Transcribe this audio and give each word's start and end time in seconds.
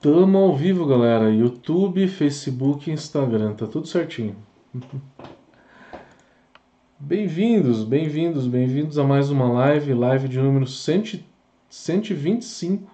Tamo 0.00 0.38
ao 0.38 0.56
vivo, 0.56 0.86
galera. 0.86 1.30
YouTube, 1.30 2.08
Facebook, 2.08 2.90
Instagram, 2.90 3.52
tá 3.52 3.66
tudo 3.66 3.86
certinho. 3.86 4.34
Bem-vindos, 6.98 7.84
bem-vindos, 7.84 8.46
bem-vindos 8.46 8.98
a 8.98 9.04
mais 9.04 9.30
uma 9.30 9.52
live, 9.52 9.92
live 9.92 10.26
de 10.26 10.38
número 10.38 10.66
100, 10.66 11.22
125. 11.68 12.90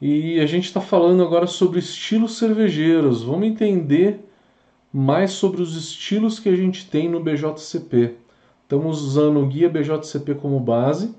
E 0.00 0.40
a 0.40 0.46
gente 0.46 0.64
está 0.64 0.80
falando 0.80 1.22
agora 1.22 1.46
sobre 1.46 1.78
estilos 1.78 2.38
cervejeiros. 2.38 3.22
Vamos 3.22 3.46
entender 3.46 4.24
mais 4.90 5.32
sobre 5.32 5.60
os 5.60 5.76
estilos 5.76 6.38
que 6.38 6.48
a 6.48 6.56
gente 6.56 6.88
tem 6.88 7.06
no 7.06 7.22
BJCP. 7.22 8.16
Estamos 8.62 9.02
usando 9.02 9.40
o 9.40 9.46
guia 9.46 9.68
BJCP 9.68 10.36
como 10.36 10.58
base 10.58 11.14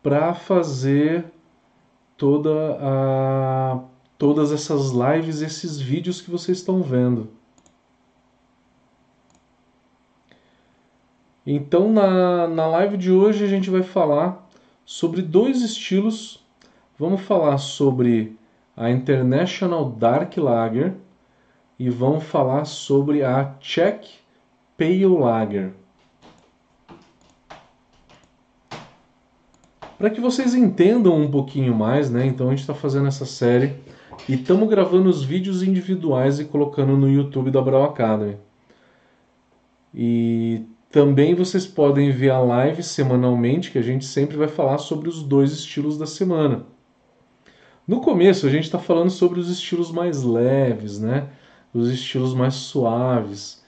para 0.00 0.34
fazer 0.34 1.33
toda 2.16 2.78
a, 2.80 3.80
todas 4.18 4.52
essas 4.52 4.90
lives, 4.90 5.42
esses 5.42 5.80
vídeos 5.80 6.20
que 6.20 6.30
vocês 6.30 6.58
estão 6.58 6.82
vendo. 6.82 7.28
Então, 11.46 11.92
na, 11.92 12.48
na 12.48 12.66
live 12.66 12.96
de 12.96 13.10
hoje, 13.10 13.44
a 13.44 13.48
gente 13.48 13.68
vai 13.68 13.82
falar 13.82 14.48
sobre 14.84 15.20
dois 15.20 15.62
estilos. 15.62 16.42
Vamos 16.98 17.20
falar 17.22 17.58
sobre 17.58 18.36
a 18.76 18.90
International 18.90 19.90
Dark 19.90 20.36
Lager 20.36 20.94
e 21.78 21.90
vamos 21.90 22.24
falar 22.24 22.64
sobre 22.64 23.22
a 23.22 23.56
Czech 23.60 24.20
Pale 24.78 25.06
Lager. 25.06 25.74
Para 29.98 30.10
que 30.10 30.20
vocês 30.20 30.54
entendam 30.54 31.16
um 31.16 31.30
pouquinho 31.30 31.74
mais, 31.74 32.10
né? 32.10 32.26
Então 32.26 32.48
a 32.48 32.50
gente 32.50 32.60
está 32.60 32.74
fazendo 32.74 33.06
essa 33.06 33.24
série 33.24 33.74
e 34.28 34.34
estamos 34.34 34.68
gravando 34.68 35.08
os 35.08 35.22
vídeos 35.22 35.62
individuais 35.62 36.40
e 36.40 36.44
colocando 36.44 36.96
no 36.96 37.08
YouTube 37.08 37.50
da 37.50 37.62
Brau 37.62 37.84
Academy. 37.84 38.36
E 39.94 40.62
também 40.90 41.34
vocês 41.34 41.66
podem 41.66 42.10
ver 42.10 42.30
a 42.30 42.40
live 42.40 42.82
semanalmente, 42.82 43.70
que 43.70 43.78
a 43.78 43.82
gente 43.82 44.04
sempre 44.04 44.36
vai 44.36 44.48
falar 44.48 44.78
sobre 44.78 45.08
os 45.08 45.22
dois 45.22 45.52
estilos 45.52 45.96
da 45.96 46.06
semana. 46.06 46.66
No 47.86 48.00
começo 48.00 48.46
a 48.46 48.50
gente 48.50 48.64
está 48.64 48.78
falando 48.78 49.10
sobre 49.10 49.38
os 49.38 49.50
estilos 49.50 49.92
mais 49.92 50.22
leves, 50.22 50.98
né? 50.98 51.28
Os 51.72 51.88
estilos 51.88 52.34
mais 52.34 52.54
suaves. 52.54 53.62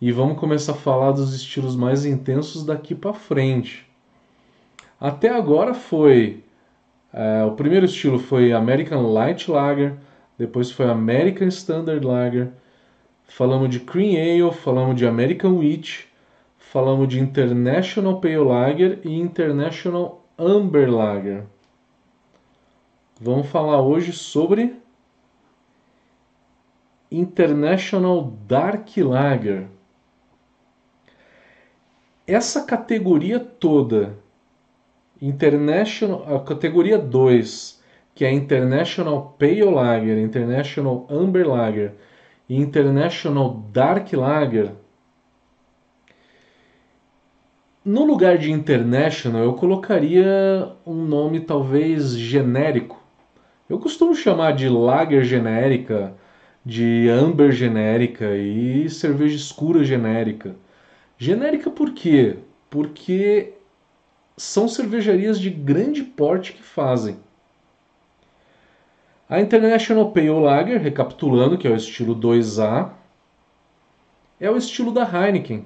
E 0.00 0.12
vamos 0.12 0.38
começar 0.38 0.72
a 0.72 0.76
falar 0.76 1.12
dos 1.12 1.34
estilos 1.34 1.74
mais 1.74 2.04
intensos 2.04 2.64
daqui 2.64 2.94
para 2.94 3.12
frente. 3.12 3.85
Até 5.00 5.28
agora 5.28 5.74
foi. 5.74 6.42
É, 7.12 7.44
o 7.44 7.52
primeiro 7.52 7.86
estilo 7.86 8.18
foi 8.18 8.52
American 8.52 9.12
Light 9.12 9.50
Lager, 9.50 9.94
depois 10.38 10.70
foi 10.70 10.86
American 10.86 11.48
Standard 11.48 12.04
Lager, 12.04 12.52
falamos 13.24 13.70
de 13.70 13.80
Cream 13.80 14.16
Ale, 14.16 14.52
falamos 14.52 14.96
de 14.96 15.06
American 15.06 15.58
Wheat, 15.58 16.08
falamos 16.58 17.08
de 17.08 17.18
International 17.20 18.20
Pale 18.20 18.36
Lager 18.38 19.00
e 19.04 19.18
International 19.18 20.26
Amber 20.38 20.90
Lager. 20.90 21.44
Vamos 23.18 23.46
falar 23.48 23.80
hoje 23.80 24.12
sobre 24.12 24.76
International 27.10 28.30
Dark 28.46 28.94
Lager. 28.96 29.68
Essa 32.26 32.64
categoria 32.64 33.40
toda 33.40 34.18
International, 35.20 36.36
a 36.36 36.40
categoria 36.40 36.98
2, 36.98 37.82
que 38.14 38.24
é 38.24 38.32
International 38.32 39.36
Pale 39.38 39.64
Lager, 39.64 40.18
International 40.18 41.06
Amber 41.10 41.48
Lager 41.48 41.94
e 42.48 42.56
International 42.56 43.62
Dark 43.72 44.12
Lager, 44.12 44.72
no 47.86 48.04
lugar 48.04 48.36
de 48.36 48.50
International 48.50 49.44
eu 49.44 49.54
colocaria 49.54 50.72
um 50.84 51.04
nome 51.04 51.38
talvez 51.38 52.16
genérico. 52.16 53.00
Eu 53.68 53.78
costumo 53.78 54.12
chamar 54.12 54.56
de 54.56 54.68
Lager 54.68 55.22
genérica, 55.22 56.12
de 56.64 57.08
Amber 57.08 57.52
genérica 57.52 58.36
e 58.36 58.90
cerveja 58.90 59.36
escura 59.36 59.84
genérica. 59.84 60.56
Genérica 61.16 61.70
por 61.70 61.92
quê? 61.92 62.38
Porque 62.68 63.52
são 64.36 64.68
cervejarias 64.68 65.40
de 65.40 65.48
grande 65.48 66.02
porte 66.02 66.52
que 66.52 66.62
fazem. 66.62 67.16
A 69.28 69.40
International 69.40 70.12
Pale 70.12 70.28
Lager, 70.28 70.80
recapitulando, 70.80 71.56
que 71.58 71.66
é 71.66 71.70
o 71.70 71.76
estilo 71.76 72.14
2A, 72.14 72.90
é 74.38 74.50
o 74.50 74.56
estilo 74.56 74.92
da 74.92 75.02
Heineken. 75.02 75.64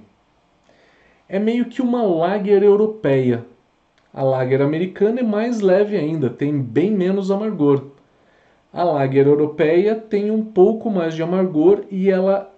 É 1.29 1.39
meio 1.39 1.67
que 1.67 1.83
uma 1.83 2.03
lager 2.03 2.63
europeia. 2.63 3.45
A 4.15 4.23
lager 4.23 4.63
americana 4.63 5.21
é 5.21 5.23
mais 5.23 5.61
leve 5.61 5.97
ainda, 5.97 6.31
tem 6.31 6.59
bem 6.61 6.91
menos 6.91 7.31
amargor. 7.31 7.85
A 8.73 8.83
lager 8.85 9.27
europeia 9.27 9.95
tem 9.95 10.31
um 10.31 10.45
pouco 10.45 10.89
mais 10.89 11.15
de 11.15 11.23
amargor 11.23 11.85
e 11.91 12.09
ela 12.09 12.53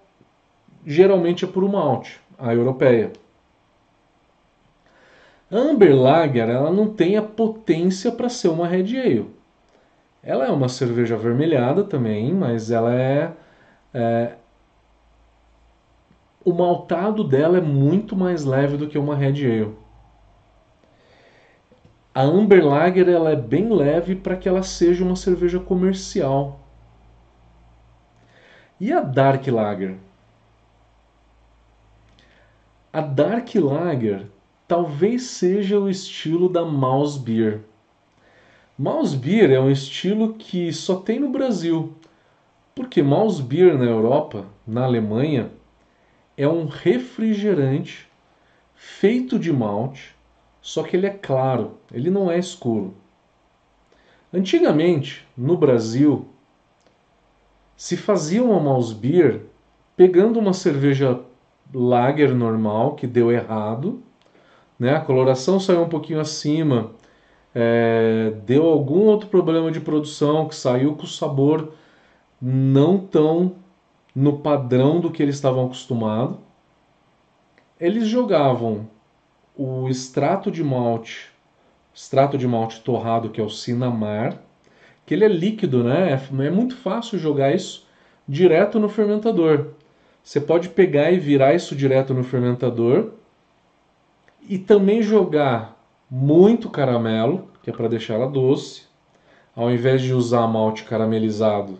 geralmente 0.87 1.45
é 1.45 1.49
por 1.49 1.69
malte, 1.69 2.21
a 2.39 2.55
europeia. 2.55 3.13
Amber 5.53 5.95
Lager 5.95 6.49
ela 6.49 6.73
não 6.73 6.95
tem 6.95 7.19
a 7.19 7.23
potência 7.23 8.11
para 8.11 8.31
ser 8.31 8.49
uma 8.49 8.67
Red 8.67 8.99
Ale. 8.99 9.31
Ela 10.23 10.47
é 10.47 10.51
uma 10.51 10.69
cerveja 10.69 11.15
avermelhada 11.15 11.85
também, 11.85 12.33
mas 12.33 12.71
ela 12.71 12.95
é, 12.95 13.33
é 13.93 14.35
o 16.43 16.53
maltado 16.55 17.23
dela 17.23 17.59
é 17.59 17.61
muito 17.61 18.17
mais 18.17 18.45
leve 18.45 18.79
do 18.79 18.89
que 18.89 18.97
uma 18.97 19.15
Red 19.15 19.45
Ale. 19.45 19.77
A 22.15 22.23
Amber 22.23 22.65
Lager 22.65 23.09
ela 23.09 23.31
é 23.31 23.37
bem 23.37 23.69
leve 23.69 24.17
para 24.17 24.37
que 24.37 24.49
ela 24.49 24.63
seja 24.63 25.05
uma 25.05 25.17
cerveja 25.17 25.61
comercial. 25.61 26.61
E 28.81 28.91
a 28.93 29.01
Dark 29.01 29.47
Lager? 29.47 29.97
A 32.93 33.01
Dark 33.01 33.55
Lager 33.55 34.27
talvez 34.73 35.25
seja 35.25 35.79
o 35.79 35.91
estilo 35.91 36.49
da 36.49 36.65
Mouse 36.65 37.19
Beer. 37.19 37.61
Mouse 38.79 39.15
Beer 39.15 39.51
é 39.51 39.61
um 39.61 39.71
estilo 39.71 40.33
que 40.33 40.73
só 40.73 40.97
tem 40.97 41.21
no 41.21 41.29
Brasil, 41.29 41.93
porque 42.75 43.03
Mouse 43.03 43.43
Beer 43.43 43.77
na 43.77 43.85
Europa, 43.85 44.47
na 44.67 44.85
Alemanha, 44.85 45.51
é 46.39 46.49
um 46.49 46.65
refrigerante 46.65 48.09
feito 48.75 49.39
de 49.39 49.53
malte, 49.53 50.17
só 50.63 50.83
que 50.83 50.97
ele 50.97 51.07
é 51.07 51.11
claro, 51.11 51.77
ele 51.93 52.09
não 52.09 52.31
é 52.31 52.39
escuro. 52.39 52.95
Antigamente, 54.33 55.29
no 55.37 55.55
Brasil, 55.55 56.29
se 57.77 57.95
fazia 57.95 58.43
uma 58.43 58.59
mouse 58.59 58.95
beer 58.95 59.43
pegando 59.95 60.39
uma 60.39 60.55
cerveja 60.55 61.21
lager 61.75 62.35
normal 62.35 62.95
que 62.95 63.07
deu 63.07 63.31
errado 63.31 64.03
né? 64.83 64.97
A 64.97 65.01
coloração 65.01 65.61
saiu 65.61 65.83
um 65.83 65.89
pouquinho 65.89 66.19
acima, 66.19 66.91
é, 67.55 68.33
deu 68.45 68.67
algum 68.67 69.07
outro 69.07 69.29
problema 69.29 69.71
de 69.71 69.79
produção 69.79 70.49
que 70.49 70.57
saiu 70.57 70.97
com 70.97 71.05
o 71.05 71.07
sabor 71.07 71.73
não 72.41 72.99
tão 72.99 73.55
no 74.13 74.39
padrão 74.39 74.99
do 74.99 75.09
que 75.09 75.23
eles 75.23 75.37
estavam 75.37 75.67
acostumados. 75.67 76.37
Eles 77.79 78.09
jogavam 78.09 78.89
o 79.57 79.89
extrato 79.89 80.51
de 80.51 80.65
malte, 80.65 81.31
extrato 81.95 82.37
de 82.37 82.49
malte 82.49 82.81
torrado 82.81 83.31
que 83.31 83.41
é 83.41 83.45
o 83.45 83.49
cinamar, 83.49 84.37
que 85.07 85.15
ele 85.15 85.25
é 85.25 85.29
líquido, 85.29 85.85
né? 85.85 86.11
É, 86.11 86.45
é 86.45 86.51
muito 86.51 86.77
fácil 86.77 87.21
jogar 87.21 87.55
isso 87.55 87.87
direto 88.27 88.81
no 88.81 88.89
fermentador. 88.89 89.75
Você 90.25 90.41
pode 90.41 90.71
pegar 90.71 91.13
e 91.13 91.21
virar 91.21 91.55
isso 91.55 91.77
direto 91.77 92.13
no 92.13 92.25
fermentador 92.25 93.13
e 94.49 94.59
também 94.59 95.03
jogar 95.03 95.77
muito 96.11 96.69
caramelo, 96.69 97.49
que 97.63 97.71
é 97.71 97.73
para 97.73 97.89
deixar 97.89 98.15
ela 98.15 98.29
doce. 98.29 98.83
Ao 99.55 99.71
invés 99.71 100.03
de 100.03 100.13
usar 100.13 100.47
malte 100.47 100.85
caramelizado, 100.85 101.79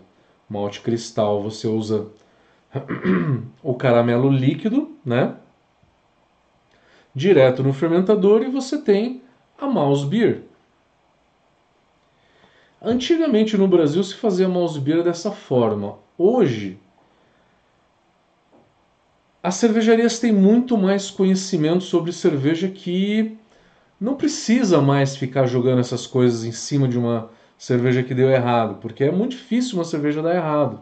malte 0.49 0.81
cristal, 0.81 1.41
você 1.41 1.67
usa 1.67 2.07
o 3.61 3.73
caramelo 3.73 4.29
líquido, 4.29 4.91
né? 5.05 5.35
Direto 7.13 7.61
no 7.61 7.73
fermentador 7.73 8.41
e 8.41 8.49
você 8.49 8.77
tem 8.79 9.21
a 9.57 9.67
mouse 9.67 10.05
beer. 10.05 10.43
Antigamente 12.81 13.55
no 13.57 13.67
Brasil 13.67 14.03
se 14.03 14.15
fazia 14.15 14.49
mouse 14.49 14.79
beer 14.79 15.03
dessa 15.03 15.31
forma. 15.31 15.97
Hoje 16.17 16.79
as 19.43 19.55
cervejarias 19.55 20.19
têm 20.19 20.31
muito 20.31 20.77
mais 20.77 21.11
conhecimento 21.11 21.83
sobre 21.83 22.13
cerveja 22.13 22.69
que 22.69 23.37
não 23.99 24.15
precisa 24.15 24.81
mais 24.81 25.17
ficar 25.17 25.45
jogando 25.47 25.79
essas 25.79 26.07
coisas 26.07 26.45
em 26.45 26.53
cima 26.53 26.87
de 26.87 26.97
uma 26.97 27.29
cerveja 27.57 28.01
que 28.01 28.13
deu 28.13 28.29
errado, 28.29 28.75
porque 28.81 29.03
é 29.03 29.11
muito 29.11 29.31
difícil 29.31 29.75
uma 29.77 29.83
cerveja 29.83 30.21
dar 30.21 30.33
errado. 30.33 30.81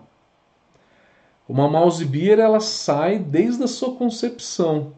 Uma 1.49 1.67
mouse 1.67 2.05
beer 2.05 2.37
ela 2.37 2.59
sai 2.59 3.17
desde 3.17 3.63
a 3.63 3.67
sua 3.67 3.95
concepção. 3.95 4.93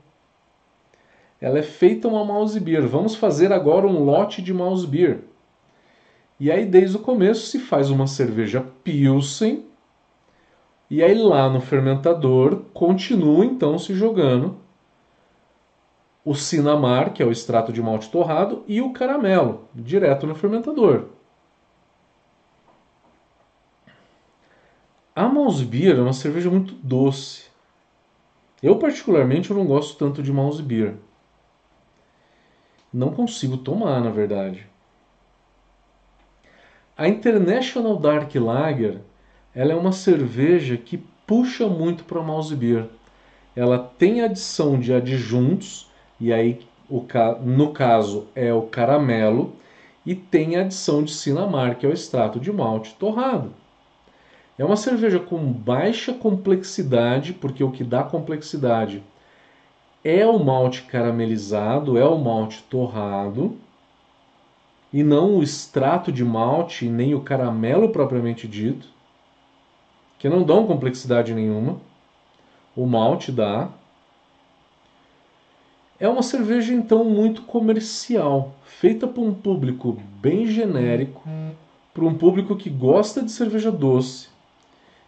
Ela 1.39 1.59
é 1.59 1.63
feita 1.63 2.07
uma 2.07 2.23
mouse 2.23 2.59
beer. 2.59 2.85
Vamos 2.85 3.15
fazer 3.15 3.51
agora 3.51 3.87
um 3.87 4.03
lote 4.03 4.41
de 4.41 4.53
mouse 4.53 4.85
beer. 4.85 5.21
E 6.39 6.51
aí 6.51 6.65
desde 6.65 6.97
o 6.97 6.99
começo 6.99 7.47
se 7.47 7.59
faz 7.59 7.89
uma 7.89 8.07
cerveja 8.07 8.61
pilsen. 8.83 9.65
E 10.89 11.01
aí 11.01 11.13
lá 11.13 11.49
no 11.49 11.61
fermentador 11.61 12.63
continua 12.73 13.45
então 13.45 13.79
se 13.79 13.93
jogando 13.93 14.57
o 16.25 16.33
cinamar, 16.33 17.13
que 17.13 17.21
é 17.21 17.25
o 17.25 17.31
extrato 17.31 17.73
de 17.73 17.81
malte 17.81 18.09
torrado, 18.09 18.63
e 18.67 18.81
o 18.81 18.93
caramelo, 18.93 19.67
direto 19.73 20.25
no 20.25 20.35
fermentador. 20.35 21.07
A 25.15 25.27
Beer 25.61 25.97
é 25.97 26.01
uma 26.01 26.13
cerveja 26.13 26.49
muito 26.49 26.73
doce. 26.75 27.45
Eu 28.61 28.79
particularmente 28.79 29.51
eu 29.51 29.57
não 29.57 29.65
gosto 29.65 29.97
tanto 29.97 30.23
de 30.23 30.31
Beer. 30.61 30.95
Não 32.91 33.11
consigo 33.11 33.57
tomar, 33.57 34.01
na 34.01 34.09
verdade. 34.09 34.67
A 36.97 37.07
International 37.07 37.97
Dark 37.97 38.33
Lager, 38.35 39.01
ela 39.55 39.71
é 39.71 39.75
uma 39.75 39.91
cerveja 39.91 40.77
que 40.77 40.97
puxa 41.25 41.67
muito 41.67 42.03
para 42.03 42.21
Mouse 42.21 42.55
Beer. 42.55 42.87
Ela 43.55 43.77
tem 43.79 44.21
adição 44.21 44.79
de 44.79 44.93
adjuntos 44.93 45.89
e 46.19 46.31
aí 46.31 46.59
o, 46.89 47.05
no 47.43 47.71
caso 47.71 48.27
é 48.35 48.53
o 48.53 48.63
caramelo, 48.63 49.55
e 50.05 50.13
tem 50.13 50.57
a 50.57 50.61
adição 50.61 51.01
de 51.01 51.13
cinamar, 51.13 51.77
que 51.77 51.85
é 51.85 51.89
o 51.89 51.93
extrato 51.93 52.39
de 52.39 52.51
malte 52.51 52.93
torrado. 52.95 53.53
É 54.57 54.65
uma 54.65 54.75
cerveja 54.75 55.19
com 55.19 55.37
baixa 55.51 56.13
complexidade, 56.13 57.33
porque 57.33 57.63
o 57.63 57.71
que 57.71 57.83
dá 57.83 58.03
complexidade 58.03 59.01
é 60.03 60.25
o 60.25 60.37
malte 60.37 60.83
caramelizado, 60.83 61.97
é 61.97 62.05
o 62.05 62.17
malte 62.17 62.61
torrado, 62.69 63.57
e 64.91 65.01
não 65.01 65.37
o 65.37 65.43
extrato 65.43 66.11
de 66.11 66.23
malte, 66.23 66.87
nem 66.87 67.15
o 67.15 67.21
caramelo 67.21 67.89
propriamente 67.89 68.47
dito, 68.47 68.87
que 70.23 70.29
não 70.29 70.41
dão 70.41 70.65
complexidade 70.65 71.33
nenhuma. 71.33 71.81
O 72.73 72.85
malte 72.85 73.29
dá, 73.29 73.67
é 75.99 76.07
uma 76.07 76.23
cerveja 76.23 76.73
então 76.73 77.03
muito 77.03 77.41
comercial, 77.41 78.55
feita 78.63 79.05
para 79.05 79.21
um 79.21 79.33
público 79.33 80.01
bem 80.21 80.47
genérico, 80.47 81.27
para 81.93 82.05
um 82.05 82.17
público 82.17 82.55
que 82.55 82.69
gosta 82.69 83.21
de 83.21 83.33
cerveja 83.33 83.69
doce, 83.69 84.29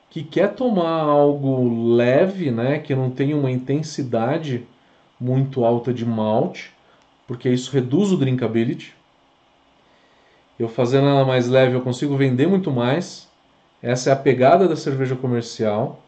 que 0.10 0.22
quer 0.22 0.54
tomar 0.54 1.04
algo 1.04 1.96
leve, 1.96 2.52
né, 2.52 2.80
que 2.80 2.94
não 2.94 3.10
tenha 3.10 3.38
uma 3.38 3.50
intensidade 3.50 4.68
muito 5.18 5.64
alta 5.64 5.94
de 5.94 6.06
malte, 6.06 6.74
porque 7.26 7.48
isso 7.48 7.72
reduz 7.72 8.12
o 8.12 8.18
drinkability. 8.18 8.94
Eu 10.60 10.68
fazendo 10.68 11.08
ela 11.08 11.24
mais 11.24 11.48
leve, 11.48 11.74
eu 11.74 11.82
consigo 11.82 12.18
vender 12.18 12.48
muito 12.48 12.70
mais. 12.70 13.34
Essa 13.82 14.10
é 14.10 14.14
a 14.14 14.16
pegada 14.16 14.68
da 14.68 14.76
cerveja 14.76 15.16
comercial. 15.16 16.00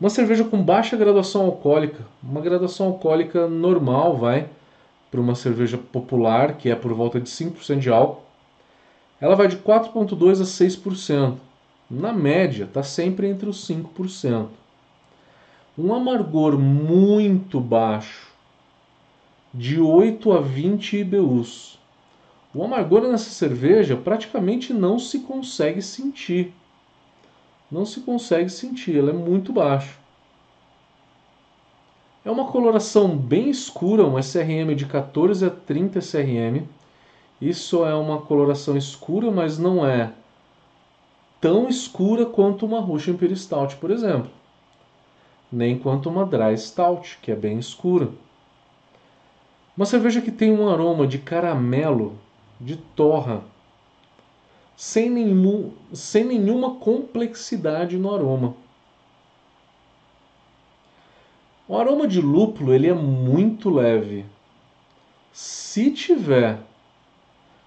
Uma 0.00 0.10
cerveja 0.10 0.44
com 0.44 0.62
baixa 0.62 0.96
graduação 0.96 1.42
alcoólica, 1.42 2.04
uma 2.22 2.40
graduação 2.40 2.86
alcoólica 2.86 3.46
normal, 3.46 4.16
vai, 4.16 4.48
para 5.10 5.20
uma 5.20 5.34
cerveja 5.34 5.78
popular, 5.78 6.56
que 6.56 6.68
é 6.68 6.74
por 6.74 6.92
volta 6.92 7.20
de 7.20 7.30
5% 7.30 7.78
de 7.78 7.88
álcool, 7.88 8.22
ela 9.20 9.36
vai 9.36 9.46
de 9.46 9.56
4,2% 9.56 10.40
a 10.40 10.44
6%. 10.44 11.36
Na 11.88 12.12
média, 12.12 12.64
está 12.64 12.82
sempre 12.82 13.28
entre 13.28 13.48
os 13.48 13.66
5%. 13.68 14.48
Um 15.78 15.94
amargor 15.94 16.58
muito 16.58 17.60
baixo, 17.60 18.28
de 19.52 19.80
8 19.80 20.32
a 20.32 20.40
20 20.40 20.98
IBUs. 20.98 21.73
O 22.54 22.62
amargor 22.62 23.02
nessa 23.02 23.30
cerveja 23.30 23.96
praticamente 23.96 24.72
não 24.72 24.98
se 24.98 25.20
consegue 25.20 25.82
sentir 25.82 26.54
não 27.74 27.84
se 27.84 28.00
consegue 28.00 28.48
sentir, 28.48 28.96
ela 28.96 29.10
é 29.10 29.12
muito 29.12 29.52
baixa. 29.52 29.98
É 32.24 32.30
uma 32.30 32.46
coloração 32.46 33.16
bem 33.16 33.50
escura, 33.50 34.04
um 34.04 34.18
SRM 34.18 34.74
de 34.76 34.86
14 34.86 35.44
a 35.44 35.50
30 35.50 35.98
SRM. 35.98 36.62
Isso 37.40 37.84
é 37.84 37.94
uma 37.94 38.20
coloração 38.20 38.76
escura, 38.76 39.30
mas 39.30 39.58
não 39.58 39.84
é 39.84 40.12
tão 41.40 41.68
escura 41.68 42.24
quanto 42.24 42.64
uma 42.64 42.80
Russian 42.80 43.14
Imperial 43.14 43.36
Stout, 43.36 43.76
por 43.76 43.90
exemplo. 43.90 44.30
Nem 45.52 45.78
quanto 45.78 46.08
uma 46.08 46.24
Dry 46.24 46.56
Stout, 46.56 47.18
que 47.20 47.30
é 47.30 47.36
bem 47.36 47.58
escura. 47.58 48.08
Uma 49.76 49.84
cerveja 49.84 50.22
que 50.22 50.30
tem 50.30 50.52
um 50.52 50.68
aroma 50.68 51.06
de 51.06 51.18
caramelo, 51.18 52.16
de 52.60 52.76
torra, 52.76 53.42
sem, 54.76 55.10
nenhum, 55.10 55.72
sem 55.92 56.24
nenhuma 56.24 56.76
complexidade 56.76 57.96
no 57.96 58.12
aroma. 58.14 58.54
O 61.66 61.76
aroma 61.76 62.06
de 62.06 62.20
lúpulo 62.20 62.74
ele 62.74 62.88
é 62.88 62.94
muito 62.94 63.70
leve. 63.70 64.26
Se 65.32 65.90
tiver, 65.90 66.58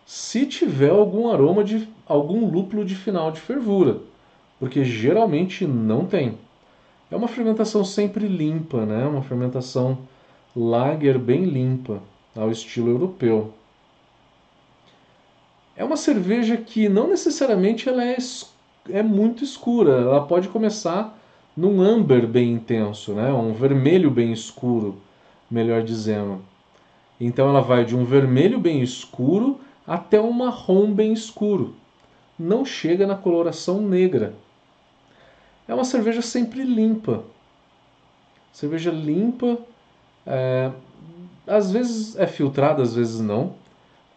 se 0.06 0.46
tiver 0.46 0.92
algum 0.92 1.30
aroma 1.30 1.64
de 1.64 1.90
algum 2.06 2.50
lúpulo 2.50 2.86
de 2.86 2.96
final 2.96 3.32
de 3.32 3.42
fervura, 3.42 4.00
porque 4.60 4.86
geralmente 4.86 5.66
não 5.66 6.06
tem. 6.06 6.38
É 7.10 7.16
uma 7.16 7.28
fermentação 7.28 7.84
sempre 7.84 8.28
limpa, 8.28 8.86
né? 8.86 9.06
Uma 9.06 9.22
fermentação 9.22 9.98
lager 10.56 11.18
bem 11.18 11.46
limpa, 11.46 12.02
ao 12.36 12.52
estilo 12.52 12.90
europeu. 12.90 13.54
É 15.78 15.84
uma 15.84 15.96
cerveja 15.96 16.58
que 16.58 16.90
não 16.90 17.08
necessariamente 17.08 17.88
ela 17.88 18.04
é, 18.04 18.18
é 18.90 19.04
muito 19.04 19.44
escura. 19.44 19.92
Ela 19.92 20.26
pode 20.26 20.50
começar 20.50 21.16
num 21.56 21.80
amber 21.80 22.26
bem 22.26 22.52
intenso, 22.52 23.14
né? 23.14 23.32
um 23.32 23.54
vermelho 23.54 24.10
bem 24.10 24.34
escuro, 24.34 24.98
melhor 25.50 25.84
dizendo. 25.84 26.42
Então 27.22 27.48
ela 27.48 27.62
vai 27.62 27.86
de 27.86 27.96
um 27.96 28.04
vermelho 28.04 28.60
bem 28.60 28.82
escuro 28.82 29.60
até 29.86 30.20
um 30.20 30.32
marrom 30.32 30.92
bem 30.92 31.14
escuro. 31.14 31.76
Não 32.40 32.66
chega 32.66 33.06
na 33.06 33.16
coloração 33.16 33.80
negra. 33.80 34.34
É 35.68 35.74
uma 35.76 35.86
cerveja 35.86 36.24
sempre 36.24 36.64
limpa. 36.64 37.24
Cerveja 38.52 38.90
limpa, 38.90 39.60
é, 40.26 40.72
às 41.46 41.72
vezes 41.72 42.16
é 42.16 42.26
filtrada, 42.26 42.82
às 42.82 42.96
vezes 42.96 43.20
não. 43.20 43.54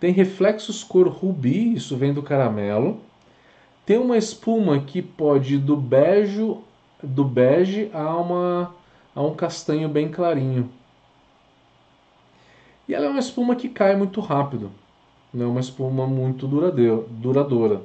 Tem 0.00 0.14
reflexos 0.14 0.82
cor 0.82 1.06
rubi, 1.08 1.74
isso 1.74 1.94
vem 1.94 2.14
do 2.14 2.22
caramelo. 2.22 3.02
Tem 3.84 3.98
uma 3.98 4.16
espuma 4.16 4.80
que 4.80 5.02
pode 5.02 5.56
ir 5.56 5.58
do 5.58 5.76
bege, 5.76 6.56
do 7.02 7.22
bege 7.22 7.90
a, 7.92 8.16
uma, 8.16 8.74
a 9.14 9.22
um 9.22 9.34
castanho 9.34 9.90
bem 9.90 10.08
clarinho. 10.08 10.70
E 12.88 12.94
ela 12.94 13.06
é 13.06 13.10
uma 13.10 13.18
espuma 13.18 13.54
que 13.54 13.68
cai 13.68 13.94
muito 13.94 14.22
rápido. 14.22 14.70
Não 15.34 15.44
é 15.44 15.48
uma 15.48 15.60
espuma 15.60 16.06
muito 16.06 16.48
duradoura. 16.48 17.82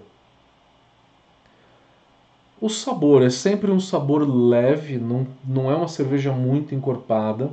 O 2.62 2.70
sabor 2.70 3.22
é 3.22 3.30
sempre 3.30 3.70
um 3.70 3.80
sabor 3.80 4.26
leve, 4.26 4.98
não, 4.98 5.28
não 5.46 5.70
é 5.70 5.76
uma 5.76 5.90
cerveja 5.90 6.32
muito 6.32 6.74
encorpada. 6.74 7.52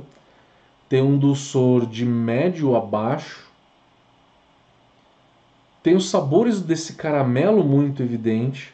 Tem 0.87 1.01
um 1.01 1.17
dulçor 1.17 1.85
de 1.85 2.05
médio 2.05 2.75
a 2.77 2.79
baixo 2.79 3.52
tem 5.83 5.95
os 5.97 6.09
sabores 6.09 6.61
desse 6.61 6.93
caramelo 6.93 7.61
muito 7.61 8.01
evidente. 8.01 8.73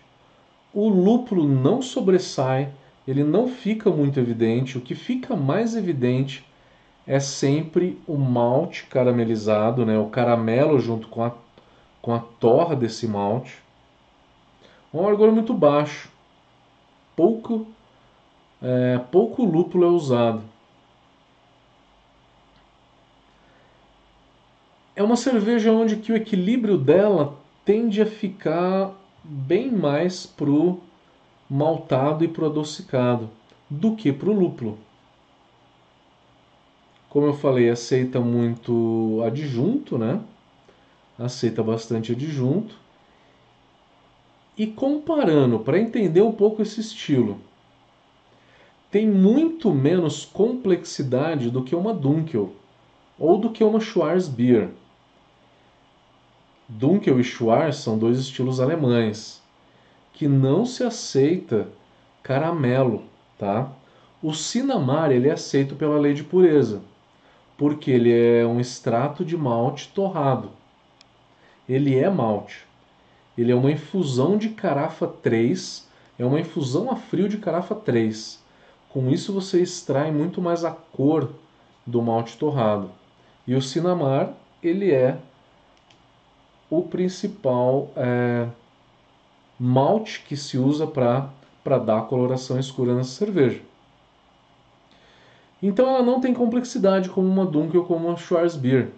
O 0.71 0.87
lúpulo 0.87 1.47
não 1.47 1.81
sobressai, 1.81 2.69
ele 3.07 3.23
não 3.23 3.47
fica 3.47 3.89
muito 3.89 4.19
evidente. 4.19 4.77
O 4.77 4.81
que 4.81 4.93
fica 4.93 5.35
mais 5.35 5.75
evidente 5.75 6.45
é 7.07 7.19
sempre 7.19 7.99
o 8.05 8.15
malte 8.15 8.85
caramelizado, 8.85 9.83
né? 9.83 9.97
o 9.97 10.05
caramelo 10.05 10.79
junto 10.79 11.07
com 11.07 11.23
a, 11.23 11.31
com 11.99 12.13
a 12.13 12.19
torra 12.19 12.75
desse 12.75 13.07
malte. 13.07 13.57
Um 14.93 14.99
amargor 14.99 15.31
muito 15.31 15.51
baixo. 15.51 16.11
Pouco, 17.15 17.65
é, 18.61 18.99
pouco 19.11 19.43
lúpulo 19.43 19.85
é 19.85 19.89
usado. 19.89 20.43
É 24.99 25.03
uma 25.03 25.15
cerveja 25.15 25.71
onde 25.71 25.95
que 25.95 26.11
o 26.11 26.15
equilíbrio 26.17 26.77
dela 26.77 27.39
tende 27.63 28.01
a 28.01 28.05
ficar 28.05 28.93
bem 29.23 29.71
mais 29.71 30.25
pro 30.25 30.81
maltado 31.49 32.25
e 32.25 32.27
pro 32.27 32.47
adocicado 32.47 33.29
do 33.69 33.95
que 33.95 34.11
pro 34.11 34.33
lúpulo. 34.33 34.77
Como 37.09 37.27
eu 37.27 37.33
falei, 37.33 37.69
aceita 37.69 38.19
muito 38.19 39.21
adjunto, 39.25 39.97
né? 39.97 40.19
aceita 41.17 41.63
bastante 41.63 42.11
adjunto. 42.11 42.75
E 44.57 44.67
comparando, 44.67 45.59
para 45.59 45.79
entender 45.79 46.21
um 46.21 46.33
pouco 46.33 46.61
esse 46.61 46.81
estilo, 46.81 47.39
tem 48.91 49.07
muito 49.07 49.73
menos 49.73 50.25
complexidade 50.25 51.49
do 51.49 51.63
que 51.63 51.73
uma 51.73 51.93
Dunkel 51.93 52.53
ou 53.17 53.37
do 53.37 53.49
que 53.49 53.63
uma 53.63 53.79
Schwarzbier. 53.79 54.71
Dunkel 56.71 57.19
e 57.19 57.23
Schwarz 57.23 57.77
são 57.77 57.97
dois 57.97 58.19
estilos 58.19 58.59
alemães 58.59 59.41
que 60.13 60.27
não 60.27 60.67
se 60.67 60.83
aceita 60.83 61.67
caramelo, 62.21 63.05
tá? 63.39 63.71
O 64.21 64.35
Sinamar 64.35 65.11
ele 65.11 65.27
é 65.27 65.31
aceito 65.31 65.73
pela 65.75 65.97
lei 65.97 66.13
de 66.13 66.23
pureza, 66.23 66.83
porque 67.57 67.89
ele 67.89 68.13
é 68.13 68.45
um 68.45 68.59
extrato 68.59 69.25
de 69.25 69.35
malte 69.35 69.87
torrado. 69.87 70.51
Ele 71.67 71.97
é 71.97 72.07
malte. 72.07 72.63
Ele 73.35 73.51
é 73.51 73.55
uma 73.55 73.71
infusão 73.71 74.37
de 74.37 74.49
carafa 74.49 75.07
3, 75.07 75.87
é 76.19 76.25
uma 76.25 76.39
infusão 76.39 76.91
a 76.91 76.95
frio 76.95 77.27
de 77.27 77.39
carafa 77.39 77.73
3. 77.73 78.43
Com 78.89 79.09
isso 79.09 79.33
você 79.33 79.59
extrai 79.59 80.11
muito 80.11 80.39
mais 80.39 80.63
a 80.63 80.71
cor 80.71 81.31
do 81.83 81.99
malte 81.99 82.37
torrado. 82.37 82.91
E 83.47 83.55
o 83.55 83.61
Sinamar, 83.61 84.33
ele 84.61 84.91
é 84.91 85.17
o 86.69 86.83
principal 86.83 87.91
é, 87.95 88.47
malte 89.59 90.21
que 90.21 90.37
se 90.37 90.57
usa 90.57 90.85
para 90.85 91.77
dar 91.79 91.99
a 91.99 92.03
coloração 92.03 92.59
escura 92.59 92.93
nessa 92.95 93.11
cerveja. 93.11 93.61
Então 95.61 95.89
ela 95.89 96.03
não 96.03 96.21
tem 96.21 96.33
complexidade 96.33 97.09
como 97.09 97.27
uma 97.27 97.45
Dunkel 97.45 97.81
ou 97.81 97.87
como 97.87 98.07
uma 98.07 98.17
Schwarzbier. 98.17 98.89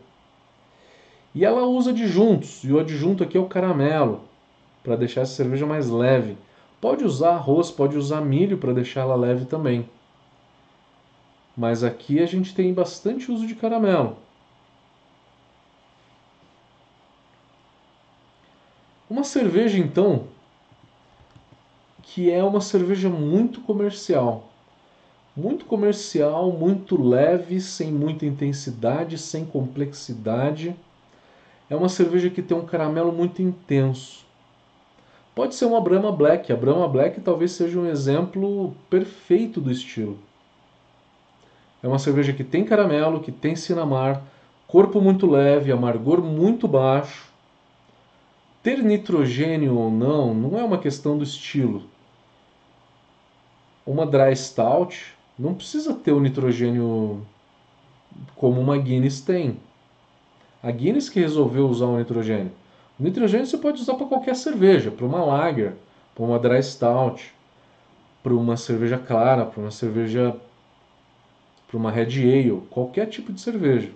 E 1.33 1.45
ela 1.45 1.65
usa 1.65 1.91
adjuntos, 1.91 2.63
e 2.63 2.73
o 2.73 2.79
adjunto 2.79 3.23
aqui 3.23 3.37
é 3.37 3.39
o 3.39 3.47
caramelo, 3.47 4.21
para 4.83 4.97
deixar 4.97 5.21
essa 5.21 5.33
cerveja 5.33 5.65
mais 5.65 5.89
leve. 5.89 6.37
Pode 6.79 7.05
usar 7.05 7.35
arroz, 7.35 7.71
pode 7.71 7.97
usar 7.97 8.21
milho 8.21 8.57
para 8.57 8.73
deixar 8.73 9.01
ela 9.01 9.15
leve 9.15 9.45
também. 9.45 9.89
Mas 11.55 11.83
aqui 11.83 12.19
a 12.19 12.25
gente 12.25 12.53
tem 12.53 12.73
bastante 12.73 13.31
uso 13.31 13.47
de 13.47 13.55
caramelo. 13.55 14.17
Uma 19.11 19.25
cerveja 19.25 19.77
então 19.77 20.23
que 22.01 22.31
é 22.31 22.41
uma 22.41 22.61
cerveja 22.61 23.09
muito 23.09 23.59
comercial. 23.59 24.49
Muito 25.35 25.65
comercial, 25.65 26.49
muito 26.53 26.95
leve, 26.95 27.59
sem 27.59 27.91
muita 27.91 28.25
intensidade, 28.25 29.17
sem 29.17 29.43
complexidade. 29.43 30.73
É 31.69 31.75
uma 31.75 31.89
cerveja 31.89 32.29
que 32.29 32.41
tem 32.41 32.55
um 32.55 32.65
caramelo 32.65 33.11
muito 33.11 33.41
intenso. 33.41 34.25
Pode 35.35 35.55
ser 35.55 35.65
uma 35.65 35.81
Brahma 35.81 36.13
Black. 36.13 36.49
A 36.49 36.55
Brahma 36.55 36.87
Black 36.87 37.19
talvez 37.19 37.51
seja 37.51 37.77
um 37.77 37.87
exemplo 37.87 38.73
perfeito 38.89 39.59
do 39.59 39.69
estilo. 39.69 40.17
É 41.83 41.87
uma 41.89 41.99
cerveja 41.99 42.31
que 42.31 42.45
tem 42.45 42.63
caramelo, 42.63 43.19
que 43.19 43.31
tem 43.33 43.57
cinamar, 43.57 44.23
corpo 44.69 45.01
muito 45.01 45.29
leve, 45.29 45.69
amargor 45.69 46.23
muito 46.23 46.65
baixo. 46.65 47.30
Ter 48.63 48.83
nitrogênio 48.83 49.77
ou 49.77 49.89
não 49.91 50.33
não 50.33 50.57
é 50.57 50.63
uma 50.63 50.77
questão 50.77 51.17
do 51.17 51.23
estilo 51.23 51.89
uma 53.85 54.05
dry 54.05 54.35
stout 54.35 55.15
não 55.37 55.53
precisa 55.53 55.93
ter 55.93 56.11
o 56.11 56.19
nitrogênio 56.19 57.25
como 58.35 58.61
uma 58.61 58.77
Guinness 58.77 59.21
tem. 59.21 59.57
A 60.61 60.69
Guinness 60.69 61.09
que 61.09 61.19
resolveu 61.19 61.67
usar 61.67 61.85
o 61.85 61.97
nitrogênio. 61.97 62.51
O 62.99 63.03
nitrogênio 63.03 63.47
você 63.47 63.57
pode 63.57 63.81
usar 63.81 63.95
para 63.95 64.05
qualquer 64.05 64.35
cerveja, 64.35 64.91
para 64.91 65.05
uma 65.05 65.23
lager, 65.23 65.73
para 66.13 66.23
uma 66.23 66.37
dry 66.37 66.61
stout, 66.61 67.33
para 68.21 68.33
uma 68.33 68.55
cerveja 68.55 68.99
clara, 68.99 69.45
para 69.45 69.61
uma 69.61 69.71
cerveja 69.71 70.35
para 71.67 71.77
uma 71.77 71.89
red 71.89 72.21
ale, 72.21 72.61
qualquer 72.69 73.07
tipo 73.07 73.31
de 73.31 73.39
cerveja. 73.39 73.89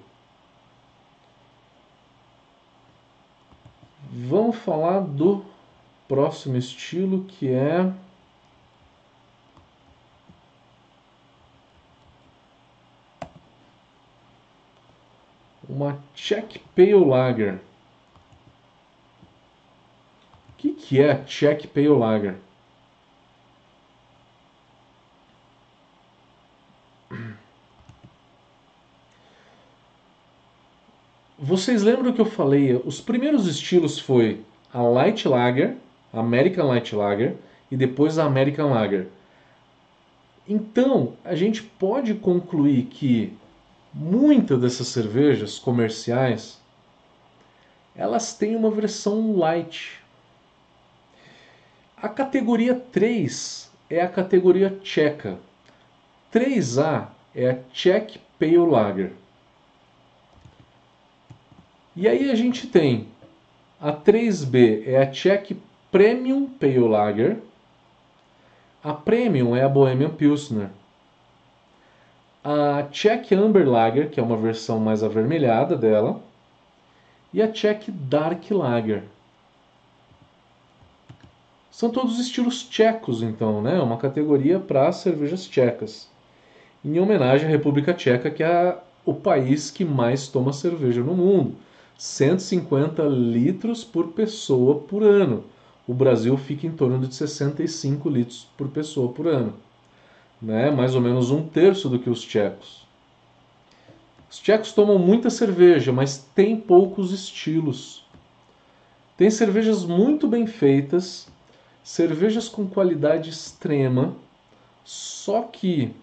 Vamos 4.18 4.56
falar 4.56 5.02
do 5.02 5.44
próximo 6.08 6.56
estilo 6.56 7.26
que 7.26 7.50
é 7.52 7.92
uma 15.68 16.02
Czech 16.14 16.60
Pale 16.74 16.94
Lager. 16.94 17.60
O 20.48 20.54
que, 20.60 20.72
que 20.72 21.02
é 21.02 21.12
a 21.12 21.26
Czech 21.26 21.68
Pale 21.68 21.90
Lager? 21.90 22.38
Vocês 31.46 31.84
lembram 31.84 32.12
que 32.12 32.20
eu 32.20 32.26
falei? 32.26 32.74
Os 32.84 33.00
primeiros 33.00 33.46
estilos 33.46 34.00
foi 34.00 34.42
a 34.74 34.82
Light 34.82 35.28
Lager, 35.28 35.76
American 36.12 36.68
Light 36.68 36.96
Lager 36.96 37.36
e 37.70 37.78
depois 37.78 38.18
a 38.18 38.26
American 38.26 38.72
Lager. 38.72 39.08
Então, 40.48 41.14
a 41.24 41.36
gente 41.36 41.62
pode 41.62 42.16
concluir 42.16 42.86
que 42.86 43.38
Muitas 43.98 44.60
dessas 44.60 44.90
cervejas 44.90 45.58
comerciais, 45.58 46.60
elas 47.96 48.34
têm 48.34 48.54
uma 48.54 48.70
versão 48.70 49.38
light. 49.38 50.02
A 51.96 52.10
categoria 52.10 52.76
3 52.76 53.72
é 53.90 54.02
a 54.02 54.10
categoria 54.10 54.70
tcheca. 54.84 55.38
3A 56.34 57.08
é 57.34 57.52
a 57.52 57.60
Czech 57.72 58.20
Pale 58.38 58.58
Lager. 58.58 59.14
E 61.96 62.08
aí 62.08 62.30
a 62.30 62.36
gente 62.36 62.68
tem 62.68 63.08
a 63.80 63.92
3B 63.92 64.84
é 64.86 65.02
a 65.02 65.12
Czech 65.12 65.56
Premium 65.92 66.48
Pale 66.48 66.80
Lager. 66.80 67.38
A 68.84 68.94
Premium 68.94 69.56
é 69.56 69.64
a 69.64 69.70
Bohemian 69.70 70.10
Pilsner 70.10 70.70
a 72.46 72.84
Czech 72.92 73.34
Amber 73.34 73.68
Lager, 73.68 74.12
que 74.12 74.20
é 74.20 74.24
uma 74.24 74.38
versão 74.38 74.80
mais 74.80 75.04
avermelhada 75.04 75.76
dela, 75.76 76.22
e 77.34 77.42
a 77.42 77.52
Czech 77.52 77.92
Dark 77.92 78.52
Lager. 78.52 79.02
São 81.72 81.90
todos 81.90 82.20
estilos 82.20 82.64
tchecos, 82.70 83.24
então, 83.24 83.64
né? 83.64 83.82
Uma 83.82 83.98
categoria 83.98 84.60
para 84.60 84.92
cervejas 84.92 85.48
tchecas. 85.48 86.08
Em 86.86 87.00
homenagem 87.00 87.48
à 87.48 87.50
República 87.50 87.96
Tcheca, 87.96 88.30
que 88.30 88.44
é 88.44 88.78
o 89.04 89.14
país 89.16 89.72
que 89.72 89.84
mais 89.84 90.28
toma 90.28 90.54
cerveja 90.54 91.02
no 91.02 91.16
mundo. 91.16 91.56
150 91.98 93.04
litros 93.04 93.84
por 93.84 94.08
pessoa 94.08 94.80
por 94.80 95.04
ano. 95.04 95.44
O 95.88 95.94
Brasil 95.94 96.36
fica 96.38 96.68
em 96.68 96.72
torno 96.72 97.00
de 97.00 97.14
65 97.14 98.10
litros 98.10 98.48
por 98.58 98.68
pessoa 98.70 99.12
por 99.12 99.28
ano 99.28 99.54
né? 100.42 100.70
mais 100.72 100.96
ou 100.96 101.02
menos 101.02 101.32
um 101.32 101.44
terço 101.48 101.90
do 101.90 102.00
que 102.00 102.10
os 102.10 102.22
tchecos. 102.22 102.86
Os 104.30 104.40
tchecos 104.40 104.72
tomam 104.72 105.00
muita 105.00 105.30
cerveja, 105.30 105.92
mas 105.92 106.18
tem 106.36 106.58
poucos 106.58 107.12
estilos. 107.12 108.04
Tem 109.18 109.30
cervejas 109.30 109.86
muito 109.86 110.28
bem 110.28 110.46
feitas, 110.46 111.28
cervejas 111.84 112.50
com 112.50 112.68
qualidade 112.68 113.30
extrema, 113.30 114.16
só 114.84 115.42
que 115.42 115.94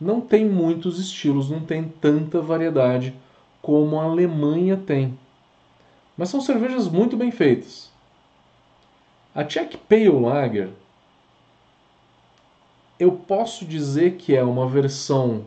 não 0.00 0.20
tem 0.20 0.48
muitos 0.48 0.98
estilos, 0.98 1.50
não 1.50 1.60
tem 1.60 1.84
tanta 2.00 2.40
variedade 2.40 3.14
como 3.62 3.98
a 3.98 4.04
Alemanha 4.04 4.76
tem. 4.76 5.18
Mas 6.16 6.28
são 6.28 6.40
cervejas 6.40 6.88
muito 6.88 7.16
bem 7.16 7.30
feitas. 7.30 7.90
A 9.34 9.44
Czech 9.44 9.76
Pale 9.76 10.08
Lager 10.08 10.70
eu 13.00 13.12
posso 13.12 13.64
dizer 13.64 14.16
que 14.16 14.36
é 14.36 14.44
uma 14.44 14.68
versão 14.68 15.46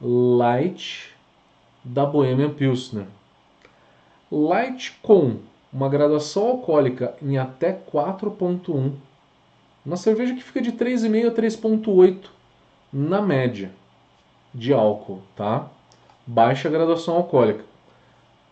light 0.00 1.12
da 1.82 2.06
Bohemian 2.06 2.54
Pilsner. 2.54 3.06
Light 4.30 4.96
com 5.02 5.38
uma 5.72 5.88
graduação 5.88 6.46
alcoólica 6.46 7.16
em 7.20 7.38
até 7.38 7.72
4.1. 7.72 8.92
Uma 9.84 9.96
cerveja 9.96 10.34
que 10.34 10.44
fica 10.44 10.62
de 10.62 10.72
3,5 10.72 11.28
a 11.28 11.34
3.8 11.34 12.28
na 12.92 13.20
média 13.20 13.72
de 14.54 14.72
álcool, 14.72 15.22
tá? 15.34 15.68
Baixa 16.26 16.68
graduação 16.68 17.14
alcoólica. 17.14 17.64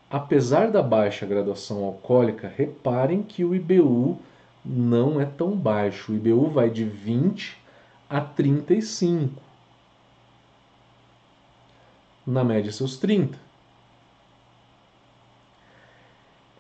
Apesar 0.09 0.71
da 0.71 0.81
baixa 0.81 1.27
graduação 1.27 1.85
alcoólica, 1.85 2.53
reparem 2.57 3.21
que 3.21 3.45
o 3.45 3.53
IBU 3.53 4.17
não 4.65 5.21
é 5.21 5.25
tão 5.25 5.57
baixo. 5.57 6.13
O 6.13 6.15
IBU 6.15 6.51
vai 6.51 6.71
de 6.71 6.85
20 6.85 7.59
a 8.09 8.21
35. 8.21 9.43
Na 12.25 12.45
média, 12.45 12.71
seus 12.71 12.97
30. 12.97 13.37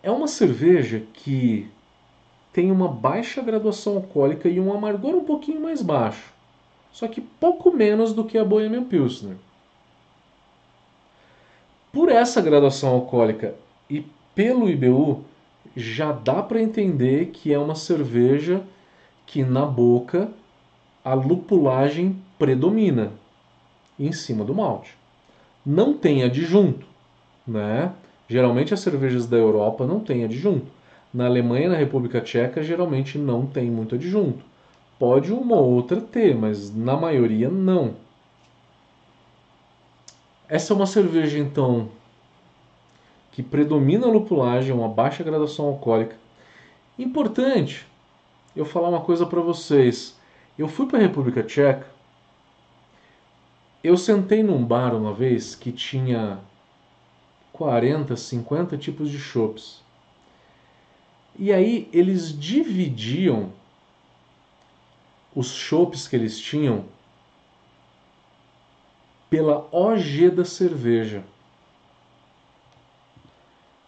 É 0.02 0.11
uma 0.11 0.26
cerveja 0.26 1.04
que 1.12 1.71
tem 2.52 2.73
uma 2.73 2.88
baixa 2.88 3.40
graduação 3.40 3.97
alcoólica 3.97 4.49
e 4.49 4.59
um 4.59 4.73
amargor 4.73 5.14
um 5.14 5.25
pouquinho 5.25 5.61
mais 5.61 5.80
baixo, 5.80 6.33
só 6.92 7.09
que 7.09 7.21
pouco 7.21 7.73
menos 7.73 8.12
do 8.12 8.25
que 8.25 8.37
a 8.37 8.44
Bohemian 8.44 8.85
Pilsner. 8.85 9.37
Por 11.94 12.08
essa 12.08 12.40
graduação 12.40 12.90
alcoólica 12.90 13.54
e 13.88 14.04
pelo 14.34 14.68
IBU, 14.68 15.22
já 15.76 16.10
dá 16.10 16.42
para 16.42 16.60
entender 16.60 17.26
que 17.26 17.52
é 17.52 17.58
uma 17.58 17.76
cerveja 17.76 18.64
que 19.24 19.44
na 19.44 19.64
boca 19.64 20.28
a 21.04 21.14
lupulagem 21.14 22.16
predomina 22.36 23.12
em 23.96 24.10
cima 24.10 24.44
do 24.44 24.52
malte. 24.52 24.96
Não 25.64 25.94
tem 25.94 26.24
adjunto, 26.24 26.84
né? 27.46 27.92
Geralmente 28.28 28.74
as 28.74 28.80
cervejas 28.80 29.28
da 29.28 29.36
Europa 29.36 29.86
não 29.86 30.00
têm 30.00 30.24
adjunto. 30.24 30.66
Na 31.12 31.26
Alemanha 31.26 31.66
e 31.66 31.68
na 31.68 31.76
República 31.76 32.20
Tcheca 32.20 32.60
geralmente 32.60 33.18
não 33.18 33.46
tem 33.46 33.70
muito 33.70 33.94
adjunto. 33.94 34.44
Pode 34.98 35.32
uma 35.32 35.54
ou 35.54 35.70
outra 35.70 36.00
ter, 36.00 36.34
mas 36.34 36.74
na 36.74 36.96
maioria 36.96 37.48
não. 37.48 37.94
Essa 40.54 40.73
é 40.73 40.76
uma 40.76 40.87
cerveja 40.87 41.37
então 41.37 41.88
que 43.32 43.42
predomina 43.42 44.06
a 44.06 44.08
lupulagem, 44.08 44.73
uma 44.73 44.88
baixa 44.88 45.25
graduação 45.25 45.64
alcoólica. 45.64 46.16
Importante 46.96 47.84
eu 48.54 48.64
falar 48.64 48.88
uma 48.88 49.00
coisa 49.00 49.26
para 49.26 49.40
vocês. 49.40 50.16
Eu 50.56 50.68
fui 50.68 50.87
para 50.87 50.99
a 50.99 51.02
República 51.02 51.42
Tcheca. 51.42 51.88
Eu 53.82 53.96
sentei 53.96 54.44
num 54.44 54.64
bar 54.64 54.94
uma 54.94 55.12
vez 55.12 55.56
que 55.56 55.73
tinha 55.73 56.38
40, 57.52 58.14
50 58.14 58.78
tipos 58.78 59.11
de 59.11 59.18
chopps. 59.18 59.82
E 61.37 61.52
aí 61.52 61.88
eles 61.92 62.32
dividiam 62.32 63.50
os 65.34 65.52
chopps 65.52 66.06
que 66.06 66.14
eles 66.14 66.38
tinham 66.38 66.84
pela 69.28 69.69
OG 69.73 70.31
da 70.31 70.45
cerveja. 70.45 71.25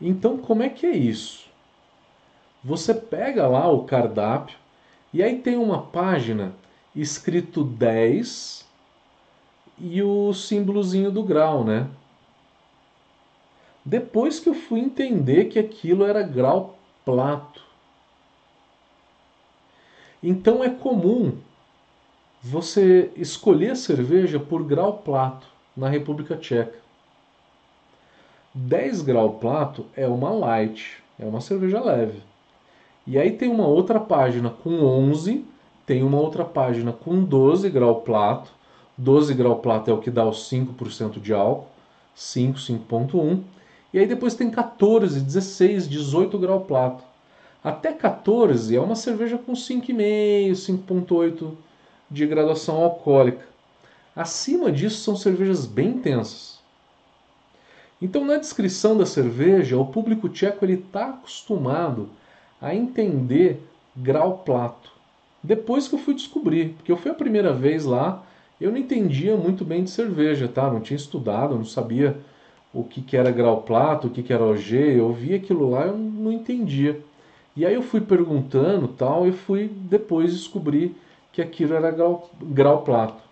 Então, 0.00 0.36
como 0.36 0.62
é 0.62 0.68
que 0.68 0.84
é 0.86 0.96
isso? 0.96 1.46
Você 2.62 2.92
pega 2.92 3.46
lá 3.46 3.68
o 3.68 3.84
cardápio 3.84 4.58
e 5.12 5.22
aí 5.22 5.38
tem 5.38 5.56
uma 5.56 5.82
página 5.82 6.52
escrito 6.94 7.62
10 7.62 8.66
e 9.78 10.02
o 10.02 10.32
símbolozinho 10.32 11.10
do 11.10 11.22
grau, 11.22 11.64
né? 11.64 11.88
Depois 13.84 14.40
que 14.40 14.48
eu 14.48 14.54
fui 14.54 14.80
entender 14.80 15.44
que 15.44 15.58
aquilo 15.58 16.04
era 16.04 16.22
grau 16.22 16.76
plato. 17.04 17.62
Então 20.22 20.64
é 20.64 20.68
comum 20.68 21.38
você 22.48 23.10
escolher 23.16 23.76
cerveja 23.76 24.38
por 24.38 24.62
grau 24.62 24.98
plato 24.98 25.48
na 25.76 25.88
República 25.88 26.36
Tcheca. 26.36 26.78
10 28.54 29.02
grau 29.02 29.32
plato 29.34 29.86
é 29.96 30.06
uma 30.06 30.30
light, 30.30 31.02
é 31.18 31.26
uma 31.26 31.40
cerveja 31.40 31.82
leve. 31.82 32.22
E 33.04 33.18
aí 33.18 33.32
tem 33.32 33.50
uma 33.50 33.66
outra 33.66 33.98
página 33.98 34.48
com 34.48 34.80
11, 34.80 35.44
tem 35.84 36.04
uma 36.04 36.20
outra 36.20 36.44
página 36.44 36.92
com 36.92 37.24
12 37.24 37.68
grau 37.68 38.02
plato. 38.02 38.52
12 38.96 39.34
grau 39.34 39.56
plato 39.56 39.90
é 39.90 39.94
o 39.94 39.98
que 39.98 40.10
dá 40.10 40.24
os 40.24 40.48
5% 40.48 41.20
de 41.20 41.32
álcool, 41.32 41.66
5, 42.14 42.58
5.1. 42.58 43.40
E 43.92 43.98
aí 43.98 44.06
depois 44.06 44.36
tem 44.36 44.48
14, 44.50 45.20
16, 45.20 45.88
18 45.88 46.38
grau 46.38 46.60
plato. 46.60 47.02
Até 47.62 47.92
14 47.92 48.76
é 48.76 48.80
uma 48.80 48.94
cerveja 48.94 49.36
com 49.36 49.52
5,5, 49.52 50.52
5,8 50.52 51.65
de 52.10 52.26
graduação 52.26 52.76
alcoólica. 52.76 53.46
Acima 54.14 54.72
disso 54.72 55.02
são 55.02 55.16
cervejas 55.16 55.66
bem 55.66 55.88
intensas. 55.88 56.58
Então 58.00 58.24
na 58.24 58.36
descrição 58.36 58.96
da 58.96 59.06
cerveja, 59.06 59.78
o 59.78 59.86
público 59.86 60.28
tcheco 60.28 60.64
está 60.66 61.10
acostumado 61.10 62.08
a 62.60 62.74
entender 62.74 63.60
grau 63.96 64.38
plato. 64.38 64.92
Depois 65.42 65.88
que 65.88 65.94
eu 65.94 65.98
fui 65.98 66.14
descobrir, 66.14 66.70
porque 66.70 66.90
eu 66.90 66.96
fui 66.96 67.10
a 67.10 67.14
primeira 67.14 67.52
vez 67.52 67.84
lá, 67.84 68.22
eu 68.60 68.70
não 68.70 68.78
entendia 68.78 69.36
muito 69.36 69.64
bem 69.64 69.84
de 69.84 69.90
cerveja, 69.90 70.48
tá? 70.48 70.70
Não 70.70 70.80
tinha 70.80 70.96
estudado, 70.96 71.54
não 71.54 71.64
sabia 71.64 72.16
o 72.72 72.82
que, 72.82 73.00
que 73.00 73.16
era 73.16 73.30
grau 73.30 73.62
plato, 73.62 74.06
o 74.06 74.10
que, 74.10 74.22
que 74.22 74.32
era 74.32 74.44
OG, 74.44 74.74
eu 74.74 75.12
via 75.12 75.36
aquilo 75.36 75.70
lá, 75.70 75.86
eu 75.86 75.96
não 75.96 76.32
entendia. 76.32 77.00
E 77.54 77.64
aí 77.64 77.74
eu 77.74 77.82
fui 77.82 78.00
perguntando 78.00 78.88
tal, 78.88 79.26
e 79.26 79.32
fui 79.32 79.70
depois 79.74 80.32
descobrir 80.32 80.94
que 81.36 81.42
aquilo 81.42 81.74
era 81.74 81.90
grau, 81.90 82.30
grau 82.40 82.80
plato. 82.80 83.22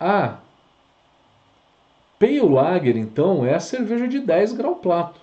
A 0.00 0.38
Pale 2.18 2.40
Lager, 2.40 2.96
então, 2.96 3.44
é 3.44 3.54
a 3.54 3.60
cerveja 3.60 4.08
de 4.08 4.20
10 4.20 4.54
grau 4.54 4.76
plato. 4.76 5.20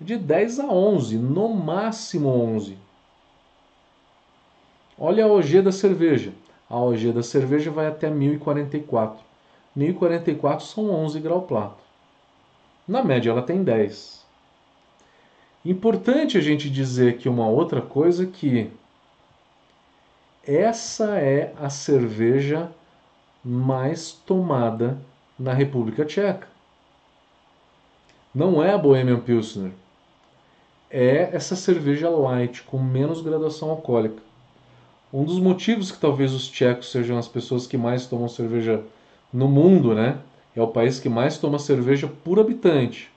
De 0.00 0.16
10 0.16 0.60
a 0.60 0.66
11, 0.66 1.18
no 1.18 1.48
máximo 1.48 2.28
11. 2.28 2.78
Olha 4.96 5.24
a 5.24 5.26
OG 5.26 5.62
da 5.62 5.72
cerveja. 5.72 6.32
A 6.70 6.78
OG 6.78 7.10
da 7.10 7.22
cerveja 7.22 7.72
vai 7.72 7.88
até 7.88 8.08
1044. 8.08 9.20
1044 9.74 10.64
são 10.64 10.90
11 10.92 11.18
grau 11.18 11.42
plato. 11.42 11.82
Na 12.86 13.02
média 13.02 13.30
ela 13.30 13.42
tem 13.42 13.64
10. 13.64 14.24
Importante 15.64 16.38
a 16.38 16.40
gente 16.40 16.70
dizer 16.70 17.18
que 17.18 17.28
uma 17.28 17.48
outra 17.48 17.82
coisa 17.82 18.24
que 18.24 18.70
essa 20.48 21.18
é 21.18 21.52
a 21.60 21.68
cerveja 21.68 22.72
mais 23.44 24.12
tomada 24.12 24.96
na 25.38 25.52
República 25.52 26.06
Tcheca. 26.06 26.48
Não 28.34 28.64
é 28.64 28.72
a 28.72 28.78
Bohemian 28.78 29.20
Pilsner. 29.20 29.72
É 30.90 31.36
essa 31.36 31.54
cerveja 31.54 32.08
light 32.08 32.62
com 32.62 32.78
menos 32.78 33.20
graduação 33.20 33.68
alcoólica. 33.68 34.22
Um 35.12 35.22
dos 35.22 35.38
motivos 35.38 35.92
que 35.92 35.98
talvez 35.98 36.32
os 36.32 36.48
tchecos 36.48 36.90
sejam 36.90 37.18
as 37.18 37.28
pessoas 37.28 37.66
que 37.66 37.76
mais 37.76 38.06
tomam 38.06 38.28
cerveja 38.28 38.82
no 39.30 39.48
mundo, 39.48 39.94
né? 39.94 40.18
É 40.56 40.62
o 40.62 40.68
país 40.68 40.98
que 40.98 41.10
mais 41.10 41.36
toma 41.36 41.58
cerveja 41.58 42.08
por 42.24 42.40
habitante. 42.40 43.10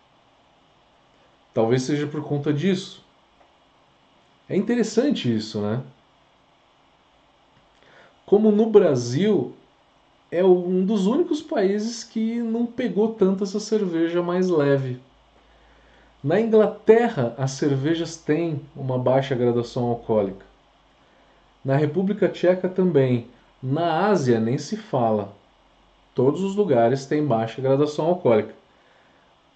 Talvez 1.54 1.84
seja 1.84 2.08
por 2.08 2.22
conta 2.24 2.52
disso. 2.52 3.02
É 4.50 4.56
interessante 4.58 5.34
isso, 5.34 5.62
né? 5.62 5.82
Como 8.32 8.50
no 8.50 8.68
Brasil 8.68 9.52
é 10.32 10.42
um 10.42 10.86
dos 10.86 11.06
únicos 11.06 11.42
países 11.42 12.02
que 12.02 12.38
não 12.38 12.66
pegou 12.66 13.10
tanto 13.10 13.44
essa 13.44 13.60
cerveja 13.60 14.24
mais 14.24 14.48
leve. 14.48 15.02
Na 16.24 16.40
Inglaterra, 16.40 17.36
as 17.38 17.52
cervejas 17.52 18.16
têm 18.16 18.62
uma 18.74 18.98
baixa 18.98 19.36
graduação 19.36 19.84
alcoólica. 19.84 20.46
Na 21.62 21.76
República 21.76 22.30
Tcheca 22.30 22.70
também. 22.70 23.28
Na 23.62 24.08
Ásia 24.08 24.40
nem 24.40 24.58
se 24.58 24.78
fala 24.78 25.34
todos 26.16 26.42
os 26.42 26.56
lugares 26.56 27.06
têm 27.06 27.28
baixa 27.28 27.62
graduação 27.62 28.06
alcoólica. 28.06 28.56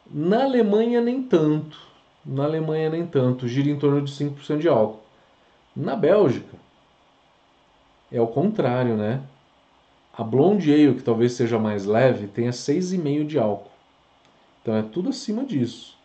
Na 0.06 0.44
Alemanha, 0.44 1.00
nem 1.00 1.24
tanto. 1.24 1.80
Na 2.26 2.44
Alemanha, 2.44 2.90
nem 2.90 3.08
tanto. 3.08 3.48
Gira 3.48 3.70
em 3.70 3.80
torno 3.80 4.02
de 4.02 4.12
5% 4.12 4.58
de 4.58 4.68
álcool. 4.68 5.00
Na 5.74 5.96
Bélgica, 5.96 6.65
é 8.12 8.22
o 8.22 8.28
contrário, 8.28 8.96
né? 8.96 9.22
A 10.18 10.24
Blonde 10.24 10.74
Ale, 10.74 10.96
que 10.96 11.04
talvez 11.04 11.34
seja 11.34 11.60
mais 11.60 11.86
leve, 11.86 12.28
tem 12.28 12.48
6,5% 12.48 13.26
de 13.26 13.38
álcool. 13.38 13.72
Então 14.62 14.76
é 14.76 14.82
tudo 14.82 15.10
acima 15.10 15.44
disso. 15.44 15.98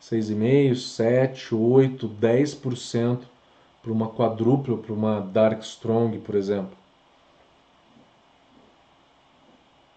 6,5%, 0.00 0.72
7%, 0.72 1.98
8%, 1.98 2.10
10% 2.18 3.18
para 3.82 3.92
uma 3.92 4.08
quadrupla, 4.08 4.78
para 4.78 4.92
uma 4.92 5.20
Dark 5.20 5.62
Strong, 5.62 6.18
por 6.18 6.34
exemplo. 6.34 6.80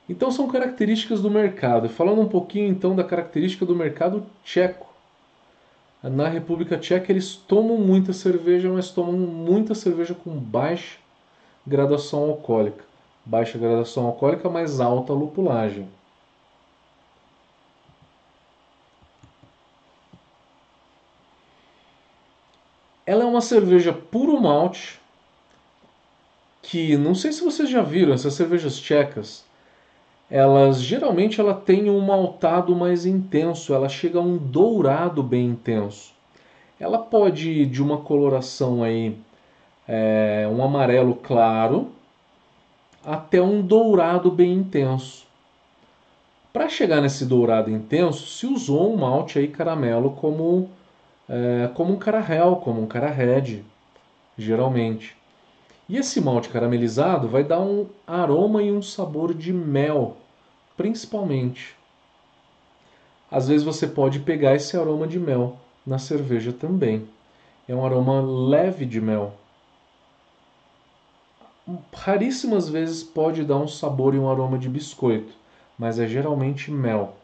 Então 0.10 0.30
são 0.30 0.47
características 0.49 1.21
do 1.21 1.32
mercado. 1.32 1.88
Falando 1.88 2.21
um 2.21 2.28
pouquinho 2.28 2.67
então 2.67 2.93
da 2.93 3.04
característica 3.04 3.65
do 3.65 3.76
mercado 3.76 4.26
tcheco. 4.43 4.91
Na 6.04 6.28
República 6.28 6.78
Tcheca 6.78 7.10
eles 7.10 7.34
tomam 7.34 7.78
muita 7.78 8.12
cerveja, 8.12 8.69
mas 8.69 8.91
tomam 8.91 9.13
muita 9.13 9.73
cerveja 9.73 10.13
com 10.13 10.32
baixa 10.32 10.97
graduação 11.65 12.23
alcoólica. 12.23 12.84
Baixa 13.26 13.58
graduação 13.58 14.06
alcoólica, 14.06 14.49
mais 14.49 14.80
alta 14.80 15.13
lupulagem. 15.13 15.88
Ela 23.06 23.23
é 23.23 23.28
uma 23.28 23.41
cerveja 23.41 23.93
puro 23.93 24.39
malte, 24.39 24.99
que 26.62 26.95
não 26.97 27.13
sei 27.13 27.32
se 27.32 27.43
vocês 27.43 27.69
já 27.69 27.82
viram 27.82 28.13
essas 28.13 28.34
cervejas 28.34 28.80
tchecas 28.80 29.45
elas 30.34 30.82
geralmente 30.82 31.39
ela 31.39 31.54
tem 31.54 31.91
um 31.91 31.99
maltado 31.99 32.76
mais 32.76 33.06
intenso, 33.06 33.71
ela 33.71 33.88
chega 33.88 34.17
a 34.17 34.21
um 34.21 34.36
dourado 34.36 35.21
bem 35.21 35.45
intenso. 35.45 36.12
Ela 36.80 36.97
pode 36.97 37.52
ir 37.52 37.67
de 37.67 37.84
uma 37.84 37.99
coloração 37.99 38.82
aí, 38.82 39.15
é, 39.88 40.48
um 40.52 40.63
amarelo 40.63 41.15
claro, 41.15 41.91
até 43.06 43.41
um 43.41 43.62
dourado 43.62 44.32
bem 44.32 44.54
intenso. 44.54 45.26
Para 46.54 46.69
chegar 46.69 47.02
nesse 47.02 47.26
dourado 47.26 47.72
intenso, 47.72 48.28
se 48.28 48.46
usou 48.46 48.93
um 48.93 48.98
malte 48.98 49.39
aí 49.39 49.48
caramelo 49.48 50.12
como, 50.12 50.69
é, 51.28 51.69
como 51.74 51.93
um 51.93 51.98
carahel, 51.98 52.58
como 52.58 52.82
um 52.82 52.88
cara 52.88 53.10
red, 53.10 53.63
geralmente. 54.38 55.17
E 55.89 55.98
esse 55.98 56.22
malte 56.22 56.50
caramelizado 56.50 57.28
vai 57.28 57.43
dar 57.43 57.60
um 57.60 57.88
aroma 58.08 58.63
e 58.63 58.72
um 58.72 58.82
sabor 58.82 59.34
de 59.34 59.52
mel, 59.52 60.15
principalmente. 60.78 61.76
Às 63.30 63.48
vezes 63.48 63.63
você 63.63 63.88
pode 63.88 64.19
pegar 64.19 64.56
esse 64.56 64.78
aroma 64.78 65.08
de 65.08 65.19
mel 65.19 65.58
na 65.86 65.98
cerveja 65.98 66.54
também. 66.54 67.08
É 67.67 67.76
um 67.76 67.86
aroma 67.86 68.22
leve 68.22 68.86
de 68.86 69.02
mel. 69.02 69.34
Raríssimas 71.93 72.67
vezes 72.67 73.04
pode 73.04 73.43
dar 73.43 73.58
um 73.58 73.67
sabor 73.67 74.13
e 74.13 74.19
um 74.19 74.30
aroma 74.30 74.58
de 74.58 74.67
biscoito, 74.67 75.34
mas 75.80 75.97
é 75.97 76.06
geralmente 76.06 76.69
mel. 76.69 77.15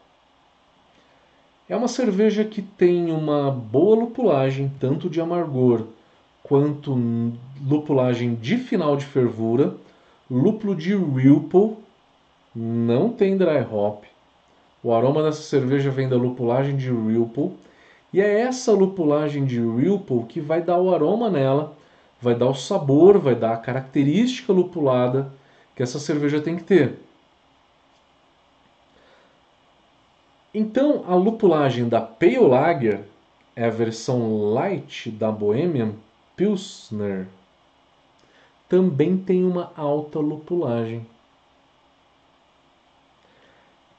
É 1.68 1.76
uma 1.76 1.90
cerveja 1.90 2.46
que 2.46 2.62
tem 2.62 3.12
uma 3.12 3.52
boa 3.52 3.96
lupulagem, 3.96 4.72
tanto 4.80 5.10
de 5.10 5.20
amargor 5.20 5.86
quanto 6.42 6.98
lupulagem 7.62 8.34
de 8.34 8.58
final 8.58 8.96
de 8.96 9.06
fervura, 9.06 9.76
lúpulo 10.32 10.74
de 10.74 10.96
Ripple, 10.96 11.76
não 12.56 13.10
tem 13.10 13.38
dry 13.38 13.66
hop. 13.72 14.06
O 14.82 14.94
aroma 14.94 15.22
dessa 15.22 15.42
cerveja 15.42 15.92
vem 15.92 16.08
da 16.08 16.16
lupulagem 16.16 16.78
de 16.78 16.90
Ripple, 16.90 17.52
e 18.14 18.22
é 18.22 18.40
essa 18.42 18.72
lupulagem 18.72 19.46
de 19.46 19.60
Ripple 19.60 20.24
que 20.24 20.40
vai 20.40 20.62
dar 20.62 20.80
o 20.80 20.94
aroma 20.94 21.30
nela, 21.30 21.78
vai 22.22 22.36
dar 22.36 22.48
o 22.48 22.56
sabor, 22.56 23.18
vai 23.18 23.36
dar 23.36 23.54
a 23.54 23.58
característica 23.58 24.52
lupulada 24.52 25.32
que 25.76 25.84
essa 25.84 26.00
cerveja 26.00 26.42
tem 26.42 26.56
que 26.56 26.64
ter. 26.64 27.00
Então, 30.54 31.06
a 31.08 31.16
lupulagem 31.16 31.88
da 31.88 32.02
Pale 32.02 32.40
Lager 32.40 33.02
é 33.56 33.66
a 33.66 33.70
versão 33.70 34.52
light 34.52 35.12
da 35.12 35.32
Bohemian 35.32 35.94
Pilsner 36.36 37.28
também 38.70 39.18
tem 39.18 39.44
uma 39.44 39.72
alta 39.76 40.20
lupulagem. 40.20 41.06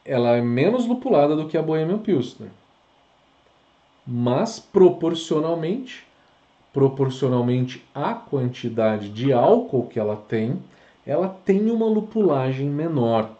Ela 0.04 0.36
é 0.36 0.40
menos 0.40 0.86
lupulada 0.86 1.34
do 1.34 1.48
que 1.48 1.58
a 1.58 1.62
Bohemian 1.62 1.98
Pilsner. 1.98 2.50
Mas 4.06 4.60
proporcionalmente, 4.60 6.06
proporcionalmente 6.72 7.84
à 7.94 8.14
quantidade 8.14 9.08
de 9.08 9.32
álcool 9.32 9.86
que 9.86 9.98
ela 9.98 10.16
tem, 10.16 10.62
ela 11.04 11.28
tem 11.28 11.70
uma 11.70 11.86
lupulagem 11.86 12.68
menor. 12.68 13.30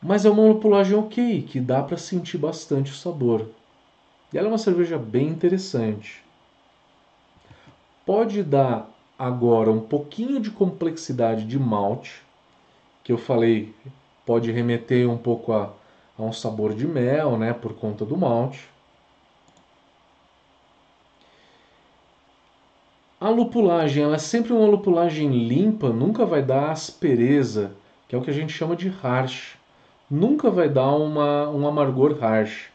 Mas 0.00 0.24
é 0.24 0.30
uma 0.30 0.46
lupulagem 0.46 0.96
ok, 0.96 1.42
que 1.42 1.58
dá 1.58 1.82
para 1.82 1.96
sentir 1.96 2.36
bastante 2.36 2.92
o 2.92 2.94
sabor. 2.94 3.48
E 4.32 4.38
ela 4.38 4.48
é 4.48 4.50
uma 4.50 4.58
cerveja 4.58 4.98
bem 4.98 5.28
interessante. 5.28 6.22
Pode 8.04 8.42
dar 8.42 8.90
agora 9.18 9.70
um 9.70 9.80
pouquinho 9.80 10.38
de 10.40 10.50
complexidade 10.50 11.44
de 11.44 11.58
malte, 11.58 12.22
que 13.02 13.12
eu 13.12 13.16
falei, 13.16 13.74
pode 14.26 14.52
remeter 14.52 15.08
um 15.08 15.16
pouco 15.16 15.52
a, 15.52 15.72
a 16.18 16.22
um 16.22 16.32
sabor 16.32 16.74
de 16.74 16.86
mel, 16.86 17.38
né, 17.38 17.52
por 17.54 17.74
conta 17.74 18.04
do 18.04 18.16
malte. 18.16 18.73
A 23.24 23.30
lupulagem, 23.30 24.02
ela 24.02 24.16
é 24.16 24.18
sempre 24.18 24.52
uma 24.52 24.66
lupulagem 24.66 25.30
limpa, 25.48 25.88
nunca 25.88 26.26
vai 26.26 26.42
dar 26.42 26.70
aspereza, 26.70 27.72
que 28.06 28.14
é 28.14 28.18
o 28.18 28.20
que 28.20 28.28
a 28.28 28.34
gente 28.34 28.52
chama 28.52 28.76
de 28.76 28.90
harsh. 29.02 29.56
Nunca 30.10 30.50
vai 30.50 30.68
dar 30.68 30.94
uma, 30.94 31.48
um 31.48 31.66
amargor 31.66 32.22
harsh 32.22 32.66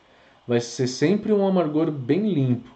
vai 0.47 0.59
ser 0.59 0.87
sempre 0.87 1.31
um 1.31 1.45
amargor 1.45 1.91
bem 1.91 2.33
limpo. 2.33 2.67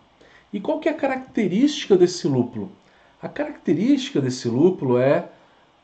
E 0.54 0.60
qual 0.60 0.80
que 0.80 0.88
é 0.88 0.92
a 0.92 0.96
característica 0.96 1.98
desse 1.98 2.28
lúpulo? 2.28 2.72
A 3.20 3.28
característica 3.28 4.22
desse 4.22 4.48
lúpulo 4.48 5.00
é 5.00 5.30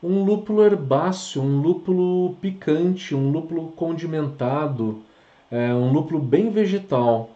um 0.00 0.22
lúpulo 0.22 0.64
herbáceo, 0.64 1.42
um 1.42 1.60
lúpulo 1.60 2.36
picante, 2.40 3.16
um 3.16 3.32
lúpulo 3.32 3.72
condimentado, 3.72 5.02
é, 5.50 5.74
um 5.74 5.92
lúpulo 5.92 6.20
bem 6.20 6.50
vegetal. 6.50 7.30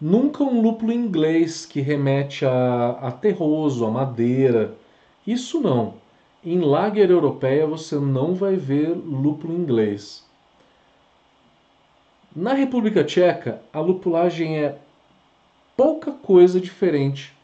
Nunca 0.00 0.44
um 0.44 0.60
lúpulo 0.60 0.92
inglês 0.92 1.64
que 1.64 1.80
remete 1.80 2.44
a, 2.44 2.90
a 3.00 3.10
terroso, 3.10 3.86
a 3.86 3.90
madeira. 3.90 4.74
Isso 5.26 5.58
não. 5.60 5.94
Em 6.44 6.60
lager 6.60 7.10
europeia 7.10 7.66
você 7.66 7.96
não 7.96 8.34
vai 8.34 8.56
ver 8.56 8.90
lúpulo 8.90 9.54
inglês. 9.54 10.22
Na 12.34 12.52
República 12.52 13.02
Tcheca, 13.02 13.62
a 13.72 13.80
lupulagem 13.80 14.58
é 14.58 14.76
pouca 15.74 16.12
coisa 16.12 16.60
diferente 16.60 17.34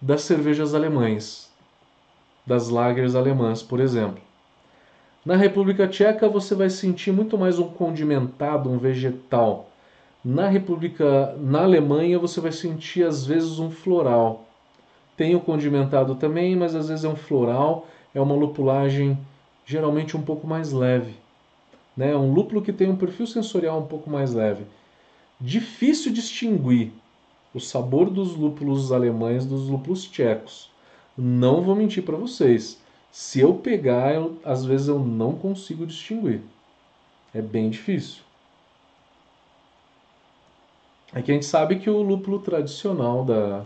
das 0.00 0.22
cervejas 0.22 0.74
alemães, 0.74 1.48
das 2.44 2.68
lagers 2.68 3.14
alemãs, 3.14 3.62
por 3.62 3.78
exemplo. 3.78 4.20
Na 5.24 5.36
República 5.36 5.86
Tcheca 5.86 6.28
você 6.28 6.56
vai 6.56 6.68
sentir 6.68 7.12
muito 7.12 7.38
mais 7.38 7.60
um 7.60 7.68
condimentado, 7.68 8.68
um 8.68 8.76
vegetal. 8.76 9.71
Na 10.24 10.48
República, 10.48 11.34
na 11.38 11.62
Alemanha 11.62 12.18
você 12.18 12.40
vai 12.40 12.52
sentir 12.52 13.04
às 13.04 13.26
vezes 13.26 13.58
um 13.58 13.70
floral. 13.70 14.46
Tem 15.16 15.34
o 15.34 15.40
condimentado 15.40 16.14
também, 16.14 16.56
mas 16.56 16.74
às 16.74 16.88
vezes 16.88 17.04
é 17.04 17.08
um 17.08 17.16
floral, 17.16 17.86
é 18.14 18.20
uma 18.20 18.34
lupulagem 18.34 19.18
geralmente 19.64 20.16
um 20.16 20.22
pouco 20.22 20.46
mais 20.46 20.72
leve 20.72 21.22
né? 21.96 22.16
um 22.16 22.32
lúpulo 22.32 22.62
que 22.62 22.72
tem 22.72 22.88
um 22.88 22.96
perfil 22.96 23.26
sensorial 23.26 23.80
um 23.80 23.86
pouco 23.86 24.10
mais 24.10 24.32
leve. 24.32 24.64
Difícil 25.40 26.12
distinguir 26.12 26.92
o 27.54 27.60
sabor 27.60 28.08
dos 28.08 28.34
lúpulos 28.34 28.92
alemães 28.92 29.44
dos 29.44 29.68
lúpulos 29.68 30.04
tchecos. 30.08 30.70
Não 31.16 31.62
vou 31.62 31.74
mentir 31.74 32.02
para 32.02 32.16
vocês. 32.16 32.80
Se 33.10 33.40
eu 33.40 33.54
pegar, 33.54 34.14
eu, 34.14 34.38
às 34.44 34.64
vezes 34.64 34.88
eu 34.88 34.98
não 34.98 35.34
consigo 35.34 35.86
distinguir. 35.86 36.40
É 37.34 37.42
bem 37.42 37.68
difícil. 37.68 38.22
Aqui 41.12 41.30
a 41.30 41.34
gente 41.34 41.46
sabe 41.46 41.78
que 41.78 41.90
o 41.90 42.00
lúpulo 42.00 42.38
tradicional 42.38 43.24
da 43.24 43.64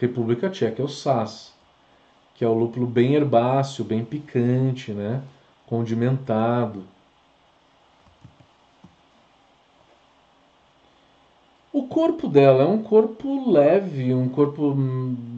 República 0.00 0.50
Tcheca 0.50 0.82
é 0.82 0.84
o 0.84 0.88
Sass, 0.88 1.54
que 2.34 2.44
é 2.44 2.48
o 2.48 2.54
lúpulo 2.54 2.86
bem 2.86 3.14
herbáceo, 3.14 3.84
bem 3.84 4.04
picante, 4.04 4.92
né? 4.92 5.22
condimentado. 5.66 6.82
O 11.72 11.86
corpo 11.86 12.26
dela 12.26 12.64
é 12.64 12.66
um 12.66 12.82
corpo 12.82 13.50
leve, 13.50 14.12
um 14.12 14.28
corpo 14.28 14.74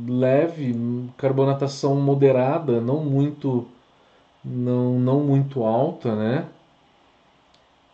leve, 0.08 0.74
carbonatação 1.18 1.96
moderada, 1.96 2.80
não 2.80 3.04
muito, 3.04 3.66
não, 4.44 4.98
não 4.98 5.20
muito 5.20 5.64
alta, 5.64 6.14
né? 6.14 6.46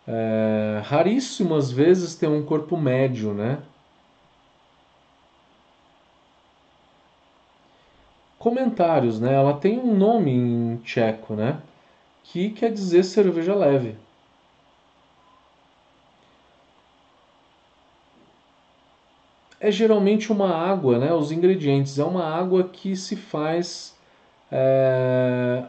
É, 0.09 0.81
raríssimas 0.85 1.71
vezes 1.71 2.15
tem 2.15 2.29
um 2.29 2.45
corpo 2.45 2.77
médio, 2.77 3.35
né? 3.35 3.59
Comentários, 8.39 9.21
né? 9.21 9.35
Ela 9.35 9.55
tem 9.55 9.79
um 9.79 9.97
nome 9.97 10.31
em 10.31 10.77
tcheco, 10.79 11.35
né? 11.35 11.61
Que 12.25 12.51
quer 12.51 12.73
dizer 12.73 13.03
cerveja 13.05 13.55
leve. 13.55 13.97
é 19.61 19.71
geralmente 19.71 20.31
uma 20.31 20.55
água, 20.55 20.99
né? 20.99 21.13
Os 21.13 21.33
ingredientes 21.33 21.99
é 21.99 22.05
uma 22.05 22.25
água 22.25 22.65
que 22.65 22.95
se 22.95 23.17
faz 23.17 23.97
é, 24.51 25.65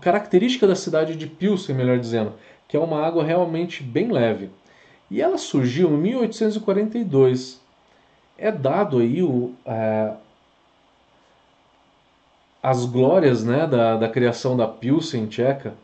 característica 0.00 0.66
da 0.66 0.74
cidade 0.74 1.16
de 1.16 1.26
Pilsen, 1.26 1.74
melhor 1.74 1.98
dizendo, 1.98 2.34
que 2.68 2.76
é 2.76 2.80
uma 2.80 3.04
água 3.04 3.24
realmente 3.24 3.82
bem 3.82 4.10
leve. 4.10 4.50
E 5.10 5.20
ela 5.20 5.38
surgiu 5.38 5.90
em 5.90 5.98
1842. 5.98 7.60
É 8.36 8.50
dado 8.50 8.98
aí 8.98 9.22
o, 9.22 9.52
é, 9.64 10.12
as 12.62 12.84
glórias 12.84 13.44
né, 13.44 13.66
da, 13.66 13.96
da 13.96 14.08
criação 14.08 14.56
da 14.56 14.66
Pilsen 14.66 15.26
tcheca 15.26 15.74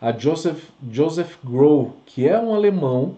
a 0.00 0.12
Joseph, 0.12 0.70
Joseph 0.90 1.36
Groh, 1.42 1.92
que 2.06 2.28
é 2.28 2.38
um 2.38 2.54
alemão 2.54 3.16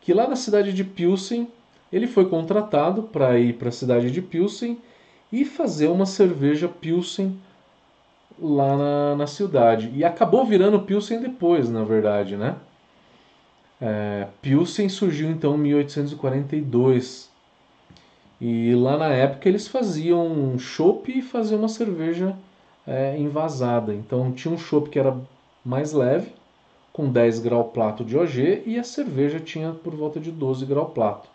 que 0.00 0.14
lá 0.14 0.26
na 0.26 0.36
cidade 0.36 0.72
de 0.72 0.82
Pilsen 0.82 1.48
ele 1.92 2.06
foi 2.06 2.28
contratado 2.28 3.02
para 3.02 3.38
ir 3.38 3.54
para 3.54 3.68
a 3.68 3.72
cidade 3.72 4.10
de 4.10 4.22
Pilsen 4.22 4.78
e 5.30 5.44
fazer 5.44 5.88
uma 5.88 6.06
cerveja 6.06 6.66
Pilsen 6.66 7.38
lá 8.38 8.76
na, 8.76 9.16
na 9.16 9.26
cidade. 9.26 9.90
E 9.94 10.04
acabou 10.04 10.44
virando 10.44 10.80
Pilsen 10.80 11.20
depois, 11.20 11.68
na 11.70 11.84
verdade, 11.84 12.36
né? 12.36 12.56
É, 13.80 14.28
Pilsen 14.40 14.88
surgiu 14.88 15.30
então 15.30 15.54
em 15.54 15.58
1842. 15.58 17.30
E 18.40 18.74
lá 18.74 18.96
na 18.96 19.08
época 19.08 19.48
eles 19.48 19.68
faziam 19.68 20.26
um 20.26 20.58
chopp 20.58 21.10
e 21.10 21.22
faziam 21.22 21.58
uma 21.58 21.68
cerveja 21.68 22.36
é, 22.86 23.16
envasada. 23.18 23.94
Então 23.94 24.32
tinha 24.32 24.52
um 24.52 24.58
chopp 24.58 24.90
que 24.90 24.98
era 24.98 25.16
mais 25.64 25.92
leve, 25.92 26.32
com 26.92 27.10
10 27.10 27.40
grau 27.40 27.64
plato 27.64 28.04
de 28.04 28.16
OG, 28.16 28.62
e 28.66 28.78
a 28.78 28.84
cerveja 28.84 29.40
tinha 29.40 29.72
por 29.72 29.94
volta 29.94 30.20
de 30.20 30.30
12 30.30 30.66
grau 30.66 30.86
plato. 30.90 31.28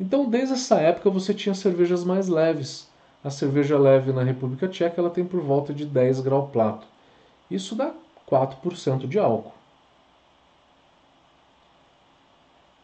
Então 0.00 0.28
desde 0.28 0.54
essa 0.54 0.76
época 0.76 1.10
você 1.10 1.32
tinha 1.34 1.54
cervejas 1.54 2.04
mais 2.04 2.28
leves. 2.28 2.88
A 3.24 3.30
cerveja 3.30 3.78
leve 3.78 4.12
na 4.12 4.22
República 4.22 4.68
Tcheca 4.68 5.00
ela 5.00 5.08
tem 5.08 5.24
por 5.24 5.40
volta 5.40 5.72
de 5.72 5.86
10 5.86 6.20
grau 6.20 6.48
plato. 6.48 6.86
Isso 7.50 7.74
dá 7.74 7.94
4% 8.30 9.08
de 9.08 9.18
álcool. 9.18 9.54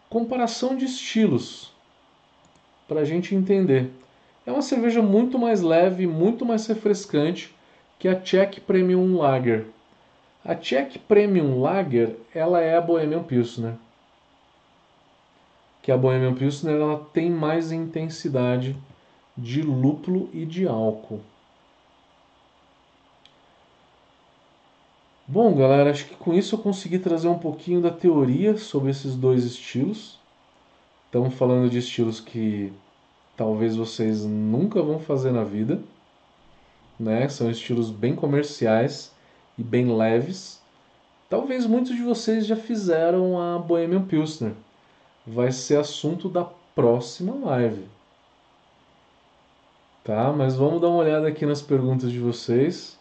Comparação 0.09 0.75
de 0.75 0.87
estilos, 0.87 1.71
para 2.89 3.01
a 3.01 3.05
gente 3.05 3.35
entender. 3.35 3.91
É 4.47 4.51
uma 4.51 4.63
cerveja 4.63 5.03
muito 5.03 5.39
mais 5.39 5.61
leve, 5.61 6.07
muito 6.07 6.47
mais 6.47 6.67
refrescante 6.67 7.55
que 7.99 8.09
a 8.09 8.19
Czech 8.19 8.63
Premium 8.63 9.19
Lager. 9.19 9.67
A 10.43 10.55
Czech 10.55 10.99
Premium 11.01 11.61
Lager, 11.61 12.17
ela 12.35 12.61
é 12.61 12.77
a 12.77 12.81
Bohemian 12.81 13.23
Pilsner. 13.23 13.75
Que 15.83 15.93
a 15.93 15.99
Bohemian 15.99 16.35
Pilsner 16.35 16.77
ela 16.77 17.07
tem 17.13 17.31
mais 17.31 17.71
intensidade 17.71 18.75
de 19.41 19.63
lúpulo 19.63 20.29
e 20.33 20.45
de 20.45 20.67
álcool. 20.69 21.21
Bom, 25.27 25.55
galera, 25.55 25.91
acho 25.91 26.07
que 26.07 26.17
com 26.17 26.35
isso 26.35 26.57
eu 26.57 26.59
consegui 26.59 26.99
trazer 26.99 27.29
um 27.29 27.39
pouquinho 27.39 27.81
da 27.81 27.91
teoria 27.91 28.57
sobre 28.59 28.91
esses 28.91 29.15
dois 29.15 29.45
estilos. 29.45 30.19
Estamos 31.07 31.35
falando 31.35 31.71
de 31.71 31.79
estilos 31.79 32.21
que 32.21 32.73
talvez 33.37 33.77
vocês 33.77 34.25
nunca 34.25 34.83
vão 34.83 34.99
fazer 34.99 35.31
na 35.31 35.45
vida, 35.45 35.81
né? 36.99 37.29
São 37.29 37.51
estilos 37.51 37.91
bem 37.91 38.15
comerciais 38.15 39.13
e 39.57 39.63
bem 39.63 39.97
leves. 39.97 40.61
Talvez 41.29 41.65
muitos 41.65 41.95
de 41.95 42.03
vocês 42.03 42.45
já 42.45 42.57
fizeram 42.57 43.41
a 43.41 43.59
Bohemian 43.59 44.03
Pilsner. 44.03 44.53
Vai 45.25 45.53
ser 45.53 45.79
assunto 45.79 46.29
da 46.29 46.45
próxima 46.75 47.35
live. 47.35 48.00
Tá, 50.11 50.33
mas 50.33 50.57
vamos 50.57 50.81
dar 50.81 50.89
uma 50.89 50.97
olhada 50.97 51.29
aqui 51.29 51.47
nas 51.47 51.63
perguntas 51.63 52.11
de 52.11 52.19
vocês. 52.19 52.99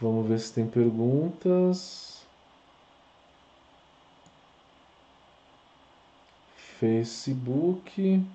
Vamos 0.00 0.26
ver 0.26 0.40
se 0.40 0.52
tem 0.52 0.66
perguntas. 0.66 2.26
Facebook. 6.80 8.26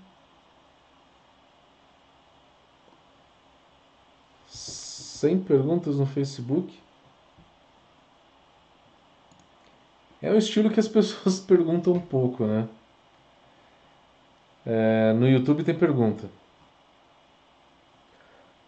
Sem 4.48 5.38
perguntas 5.38 5.98
no 5.98 6.06
Facebook. 6.06 6.80
É 10.22 10.32
um 10.32 10.38
estilo 10.38 10.70
que 10.70 10.80
as 10.80 10.88
pessoas 10.88 11.42
perguntam 11.42 11.92
um 11.92 12.00
pouco, 12.00 12.46
né? 12.46 12.70
É, 14.66 15.14
no 15.14 15.28
YouTube 15.28 15.64
tem 15.64 15.74
pergunta. 15.74 16.30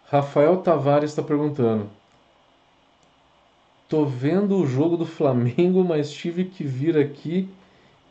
Rafael 0.06 0.58
Tavares 0.58 1.10
está 1.10 1.22
perguntando. 1.22 1.88
Tô 3.88 4.04
vendo 4.04 4.56
o 4.56 4.66
jogo 4.66 4.96
do 4.96 5.06
Flamengo, 5.06 5.84
mas 5.84 6.10
tive 6.10 6.44
que 6.44 6.64
vir 6.64 6.96
aqui 6.96 7.48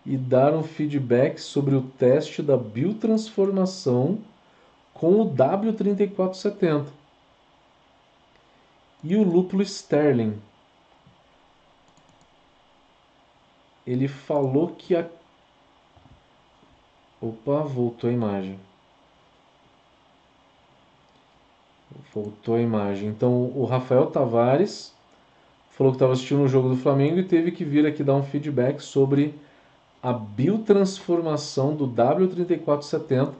e 0.05 0.17
dar 0.17 0.53
um 0.53 0.63
feedback 0.63 1.39
sobre 1.39 1.75
o 1.75 1.81
teste 1.81 2.41
da 2.41 2.57
biotransformação 2.57 4.19
com 4.93 5.21
o 5.21 5.35
W3470 5.35 6.87
e 9.03 9.15
o 9.15 9.23
lúpulo 9.23 9.61
Sterling. 9.61 10.39
Ele 13.85 14.07
falou 14.07 14.69
que 14.69 14.95
a 14.95 15.05
Opa, 17.23 17.61
voltou 17.61 18.09
a 18.09 18.13
imagem. 18.13 18.59
Voltou 22.13 22.55
a 22.55 22.59
imagem. 22.59 23.07
Então 23.07 23.45
o 23.55 23.63
Rafael 23.63 24.07
Tavares 24.07 24.93
falou 25.71 25.93
que 25.93 25.95
estava 25.95 26.11
assistindo 26.11 26.43
o 26.43 26.49
jogo 26.49 26.67
do 26.67 26.75
Flamengo 26.75 27.19
e 27.19 27.23
teve 27.23 27.53
que 27.53 27.63
vir 27.63 27.85
aqui 27.85 28.03
dar 28.03 28.15
um 28.15 28.23
feedback 28.23 28.81
sobre 28.81 29.33
a 30.01 30.11
biotransformação 30.11 31.73
do 31.73 31.87
W3470 31.87 33.31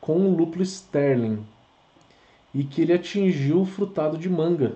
com 0.00 0.16
o 0.16 0.36
lúpulo 0.36 0.64
Sterling 0.64 1.46
e 2.52 2.64
que 2.64 2.82
ele 2.82 2.92
atingiu 2.92 3.60
o 3.60 3.66
frutado 3.66 4.18
de 4.18 4.28
manga. 4.28 4.74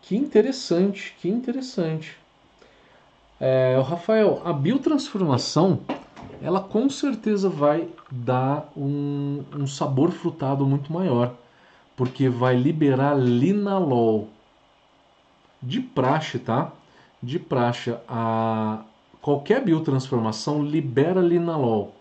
Que 0.00 0.16
interessante, 0.16 1.14
que 1.20 1.28
interessante. 1.28 2.16
É, 3.40 3.80
Rafael, 3.86 4.42
a 4.44 4.52
biotransformação, 4.52 5.80
ela 6.42 6.60
com 6.60 6.90
certeza 6.90 7.48
vai 7.48 7.88
dar 8.10 8.68
um, 8.76 9.44
um 9.54 9.66
sabor 9.66 10.10
frutado 10.10 10.66
muito 10.66 10.92
maior, 10.92 11.34
porque 11.96 12.28
vai 12.28 12.56
liberar 12.56 13.14
linalol. 13.14 14.28
De 15.62 15.80
praxe, 15.80 16.38
tá? 16.38 16.72
De 17.22 17.38
praxe, 17.38 17.94
a 18.08 18.80
qualquer 19.20 19.64
biotransformação 19.64 20.62
libera 20.62 21.20
linalol. 21.20 21.94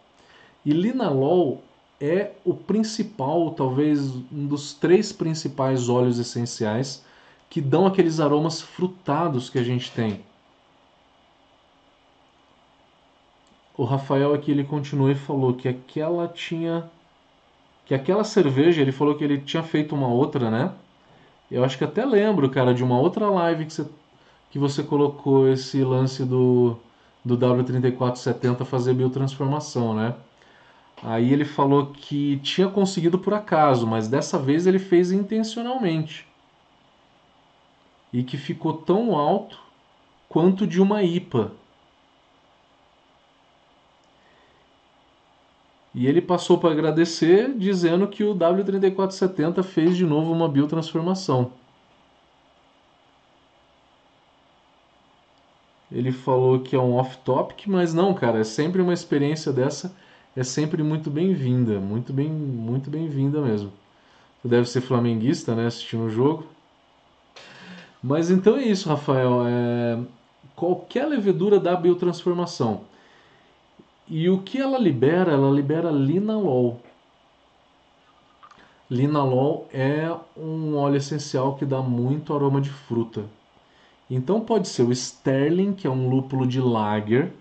E 0.66 0.72
linalol 0.72 1.62
é 2.00 2.32
o 2.44 2.54
principal, 2.54 3.52
talvez 3.52 4.12
um 4.32 4.48
dos 4.48 4.74
três 4.74 5.12
principais 5.12 5.90
óleos 5.90 6.20
essenciais 6.20 7.04
que 7.50 7.62
dão 7.62 7.86
aqueles 7.86 8.20
aromas 8.20 8.62
frutados 8.62 9.50
que 9.50 9.58
a 9.58 9.64
gente 9.64 9.92
tem. 9.92 10.22
O 13.78 13.84
Rafael 13.84 14.34
aqui 14.34 14.52
ele 14.52 14.64
continuou 14.64 15.12
e 15.12 15.16
falou 15.16 15.54
que 15.54 15.68
aquela 15.68 16.28
tinha 16.28 16.90
que 17.86 17.94
aquela 17.94 18.24
cerveja, 18.26 18.82
ele 18.82 18.92
falou 18.92 19.16
que 19.16 19.24
ele 19.24 19.38
tinha 19.38 19.64
feito 19.64 19.96
uma 19.96 20.10
outra, 20.10 20.52
né? 20.52 20.74
Eu 21.50 21.64
acho 21.64 21.78
que 21.78 21.86
até 21.86 22.06
lembro, 22.06 22.50
cara, 22.50 22.74
de 22.74 22.84
uma 22.84 23.00
outra 23.00 23.30
live 23.30 23.66
que 23.66 23.72
você, 23.72 23.86
que 24.52 24.60
você 24.60 24.84
colocou 24.84 25.48
esse 25.48 25.82
lance 25.84 26.26
do, 26.26 26.76
do 27.24 27.38
W3470 27.38 28.66
fazer 28.66 28.94
biotransformação, 28.94 29.94
né? 29.94 30.16
Aí 31.02 31.32
ele 31.32 31.46
falou 31.46 31.88
que 31.88 32.38
tinha 32.40 32.68
conseguido 32.68 33.20
por 33.20 33.34
acaso, 33.34 33.88
mas 33.88 34.10
dessa 34.10 34.38
vez 34.38 34.68
ele 34.68 34.80
fez 34.80 35.12
intencionalmente. 35.12 36.28
E 38.12 38.24
que 38.24 38.36
ficou 38.36 38.74
tão 38.74 39.16
alto 39.16 39.60
quanto 40.28 40.68
de 40.68 40.82
uma 40.82 41.04
IPA. 41.04 41.52
E 45.98 46.06
ele 46.06 46.22
passou 46.22 46.60
para 46.60 46.70
agradecer, 46.70 47.52
dizendo 47.58 48.08
que 48.08 48.24
o 48.24 48.36
W3470 48.36 49.64
fez 49.64 49.98
de 49.98 50.06
novo 50.06 50.32
uma 50.32 50.48
biotransformação. 50.48 51.52
Ele 55.92 56.12
falou 56.12 56.60
que 56.60 56.76
é 56.76 56.80
um 56.80 56.94
off-topic, 56.94 57.66
mas 57.66 57.96
não, 57.96 58.14
cara, 58.14 58.42
é 58.42 58.44
sempre 58.44 58.80
uma 58.80 58.94
experiência 58.94 59.52
dessa, 59.52 59.92
é 60.36 60.44
sempre 60.44 60.84
muito 60.84 61.10
bem-vinda, 61.10 61.80
muito 61.80 62.14
bem, 62.14 62.30
muito 62.30 62.92
bem-vinda 62.92 63.42
mesmo. 63.42 63.74
Você 64.40 64.48
deve 64.50 64.70
ser 64.70 64.82
flamenguista, 64.82 65.56
né, 65.56 65.66
assistindo 65.66 66.04
o 66.04 66.12
jogo. 66.12 66.46
Mas 68.04 68.30
então 68.30 68.56
é 68.56 68.66
isso, 68.66 68.88
Rafael. 68.88 69.42
É... 69.48 69.98
Qualquer 70.56 71.08
levedura 71.08 71.60
da 71.60 71.76
biotransformação 71.76 72.82
e 74.08 74.30
o 74.30 74.42
que 74.42 74.60
ela 74.60 74.78
libera? 74.78 75.32
Ela 75.34 75.52
libera 75.52 75.92
linalol. 75.92 76.82
Linalol 78.90 79.68
é 79.74 80.16
um 80.38 80.78
óleo 80.78 80.96
essencial 80.96 81.56
que 81.56 81.66
dá 81.66 81.82
muito 81.82 82.34
aroma 82.34 82.62
de 82.62 82.70
fruta. 82.70 83.26
Então 84.10 84.40
pode 84.40 84.70
ser 84.70 84.84
o 84.84 84.92
Sterling, 84.92 85.74
que 85.74 85.86
é 85.86 85.90
um 85.90 86.10
lúpulo 86.10 86.48
de 86.48 86.62
lager, 86.62 87.34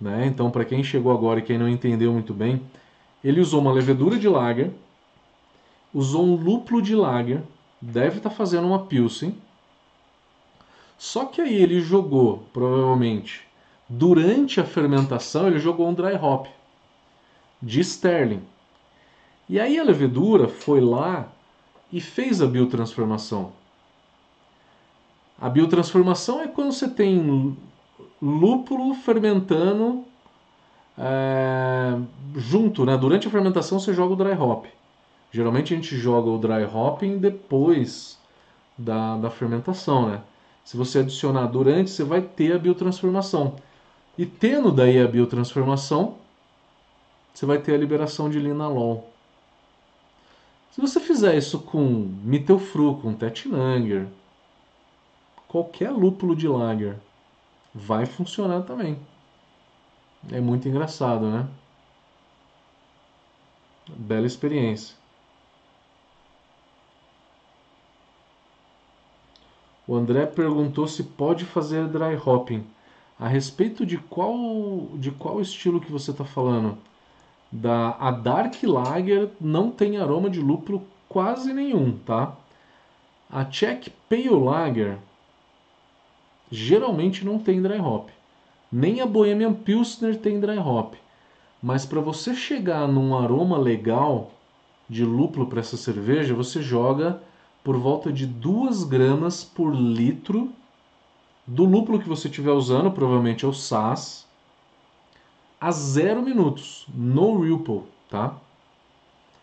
né? 0.00 0.26
Então 0.26 0.50
para 0.50 0.64
quem 0.64 0.84
chegou 0.84 1.10
agora 1.10 1.40
e 1.40 1.42
quem 1.42 1.58
não 1.58 1.68
entendeu 1.68 2.12
muito 2.12 2.32
bem, 2.32 2.62
ele 3.24 3.40
usou 3.40 3.60
uma 3.60 3.72
levedura 3.72 4.16
de 4.16 4.28
lager, 4.28 4.70
usou 5.92 6.24
um 6.24 6.36
lúpulo 6.36 6.80
de 6.80 6.94
lager, 6.94 7.42
deve 7.80 8.18
estar 8.18 8.30
tá 8.30 8.36
fazendo 8.36 8.68
uma 8.68 8.86
pilsen. 8.86 9.36
Só 10.96 11.24
que 11.24 11.40
aí 11.40 11.54
ele 11.54 11.80
jogou, 11.80 12.44
provavelmente, 12.52 13.44
durante 13.88 14.60
a 14.60 14.64
fermentação, 14.64 15.46
ele 15.46 15.58
jogou 15.58 15.88
um 15.88 15.94
dry 15.94 16.14
hop 16.14 16.46
de 17.60 17.80
Sterling. 17.80 18.42
E 19.48 19.60
aí 19.60 19.78
a 19.78 19.84
levedura 19.84 20.48
foi 20.48 20.80
lá 20.80 21.28
e 21.92 22.00
fez 22.00 22.40
a 22.40 22.46
biotransformação. 22.46 23.52
A 25.40 25.48
biotransformação 25.48 26.40
é 26.40 26.48
quando 26.48 26.72
você 26.72 26.88
tem 26.88 27.56
lúpulo 28.22 28.94
fermentando 28.94 30.04
é, 30.96 31.98
junto, 32.36 32.84
né? 32.84 32.96
Durante 32.96 33.28
a 33.28 33.30
fermentação 33.30 33.78
você 33.78 33.92
joga 33.92 34.14
o 34.14 34.16
dry 34.16 34.32
hop. 34.32 34.66
Geralmente 35.32 35.74
a 35.74 35.76
gente 35.76 35.96
joga 35.96 36.30
o 36.30 36.38
dry 36.38 36.64
hopping 36.64 37.18
depois 37.18 38.18
da, 38.78 39.16
da 39.16 39.30
fermentação, 39.30 40.08
né? 40.08 40.20
Se 40.64 40.76
você 40.76 41.00
adicionar 41.00 41.46
durante, 41.46 41.90
você 41.90 42.04
vai 42.04 42.22
ter 42.22 42.54
a 42.54 42.58
biotransformação. 42.58 43.56
E 44.16 44.24
tendo 44.24 44.70
daí 44.70 45.00
a 45.00 45.08
biotransformação, 45.08 46.16
você 47.32 47.44
vai 47.44 47.58
ter 47.58 47.74
a 47.74 47.78
liberação 47.78 48.30
de 48.30 48.38
linalol. 48.38 49.10
Se 50.70 50.80
você 50.80 51.00
fizer 51.00 51.36
isso 51.36 51.60
com 51.60 51.84
Mittelfru, 52.22 52.96
com 52.96 53.14
Tettnanger, 53.14 54.08
qualquer 55.48 55.90
lúpulo 55.90 56.34
de 56.34 56.48
lager, 56.48 56.96
vai 57.72 58.06
funcionar 58.06 58.62
também. 58.62 58.98
É 60.30 60.40
muito 60.40 60.68
engraçado, 60.68 61.30
né? 61.30 61.48
Bela 63.88 64.26
experiência. 64.26 64.96
O 69.86 69.94
André 69.94 70.24
perguntou 70.24 70.88
se 70.88 71.02
pode 71.02 71.44
fazer 71.44 71.86
dry 71.88 72.16
hopping. 72.16 72.66
A 73.18 73.28
respeito 73.28 73.86
de 73.86 73.96
qual 73.96 74.88
de 74.94 75.10
qual 75.10 75.40
estilo 75.40 75.80
que 75.80 75.92
você 75.92 76.10
está 76.10 76.24
falando? 76.24 76.76
Da 77.50 77.96
a 78.00 78.10
Dark 78.10 78.62
Lager 78.62 79.30
não 79.40 79.70
tem 79.70 79.98
aroma 79.98 80.28
de 80.28 80.40
lúpulo 80.40 80.82
quase 81.08 81.52
nenhum, 81.52 81.96
tá? 81.98 82.36
A 83.30 83.44
Czech 83.44 83.90
Pale 84.08 84.30
Lager 84.30 84.98
geralmente 86.50 87.24
não 87.24 87.38
tem 87.38 87.62
dry 87.62 87.78
hop. 87.78 88.08
Nem 88.70 89.00
a 89.00 89.06
Bohemian 89.06 89.54
Pilsner 89.54 90.18
tem 90.18 90.40
dry 90.40 90.58
hop. 90.58 90.94
Mas 91.62 91.86
para 91.86 92.00
você 92.00 92.34
chegar 92.34 92.88
num 92.88 93.16
aroma 93.16 93.56
legal 93.56 94.32
de 94.88 95.04
lúpulo 95.04 95.46
para 95.46 95.60
essa 95.60 95.76
cerveja, 95.76 96.34
você 96.34 96.60
joga 96.60 97.22
por 97.62 97.78
volta 97.78 98.12
de 98.12 98.26
2 98.26 98.84
gramas 98.84 99.42
por 99.44 99.74
litro 99.74 100.52
do 101.46 101.64
lúpulo 101.64 101.98
que 101.98 102.08
você 102.08 102.28
estiver 102.28 102.52
usando, 102.52 102.90
provavelmente 102.90 103.44
é 103.44 103.48
o 103.48 103.52
SAS, 103.52 104.26
a 105.60 105.70
0 105.70 106.22
minutos, 106.22 106.86
no 106.94 107.40
ripple, 107.40 107.82
tá? 108.08 108.36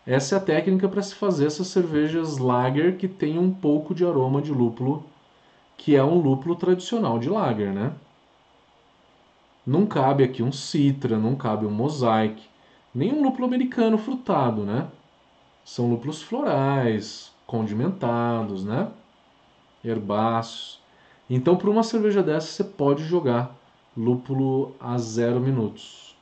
Essa 0.06 0.34
é 0.34 0.38
a 0.38 0.40
técnica 0.40 0.88
para 0.88 1.02
se 1.02 1.14
fazer 1.14 1.46
essas 1.46 1.68
cervejas 1.68 2.38
lager 2.38 2.96
que 2.96 3.06
tem 3.06 3.38
um 3.38 3.52
pouco 3.52 3.94
de 3.94 4.04
aroma 4.04 4.42
de 4.42 4.50
lúpulo, 4.50 5.04
que 5.76 5.94
é 5.94 6.02
um 6.02 6.20
lúpulo 6.20 6.56
tradicional 6.56 7.18
de 7.18 7.28
lager, 7.28 7.72
né? 7.72 7.92
Não 9.64 9.86
cabe 9.86 10.24
aqui 10.24 10.42
um 10.42 10.50
citra, 10.50 11.16
não 11.16 11.36
cabe 11.36 11.66
um 11.66 11.70
mosaic, 11.70 12.42
nem 12.92 13.12
um 13.12 13.22
lúpulo 13.22 13.46
americano 13.46 13.96
frutado, 13.96 14.64
né? 14.64 14.88
São 15.64 15.88
lúpulos 15.88 16.20
florais, 16.20 17.32
condimentados, 17.46 18.64
né? 18.64 18.90
Herbáceos. 19.84 20.81
Então, 21.28 21.56
para 21.56 21.70
uma 21.70 21.82
cerveja 21.82 22.22
dessa, 22.22 22.48
você 22.48 22.64
pode 22.64 23.04
jogar 23.04 23.56
lúpulo 23.96 24.74
a 24.80 24.98
zero 24.98 25.40
minutos 25.40 26.16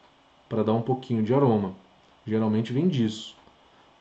para 0.48 0.62
dar 0.62 0.72
um 0.72 0.82
pouquinho 0.82 1.22
de 1.22 1.32
aroma. 1.32 1.72
Geralmente 2.26 2.72
vem 2.72 2.88
disso. 2.88 3.36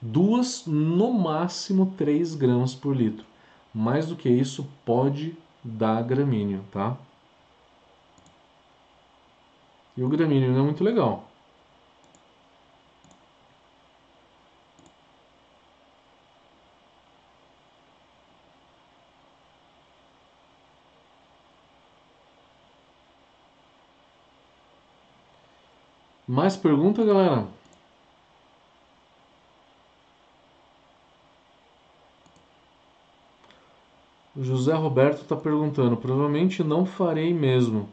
Duas, 0.02 0.66
no 0.66 1.12
máximo 1.14 1.94
3 1.98 2.36
gramas 2.36 2.74
por 2.74 2.96
litro. 2.96 3.26
Mais 3.74 4.08
do 4.08 4.16
que 4.16 4.30
isso, 4.30 4.68
pode 4.86 5.36
dar 5.64 6.02
gramíneo, 6.04 6.64
tá? 6.72 6.98
E 9.96 10.04
o 10.04 10.10
gramíneo 10.10 10.52
não 10.52 10.62
é 10.62 10.64
muito 10.64 10.84
legal. 10.84 11.29
Mais 26.30 26.56
pergunta, 26.56 27.04
galera? 27.04 27.48
O 34.36 34.44
José 34.44 34.76
Roberto 34.76 35.24
está 35.24 35.36
perguntando. 35.36 35.98
Provavelmente 35.98 36.64
não 36.64 36.86
farei 36.86 37.34
mesmo. 37.34 37.90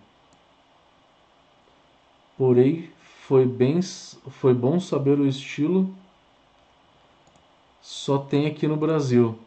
Porém, 2.37 2.91
foi 3.27 3.47
bem, 3.47 3.81
foi 3.81 4.53
bom 4.53 4.79
saber 4.79 5.19
o 5.19 5.27
estilo. 5.27 5.89
Só 7.81 8.19
tem 8.19 8.47
aqui 8.47 8.69
no 8.69 8.77
Brasil. 8.77 9.39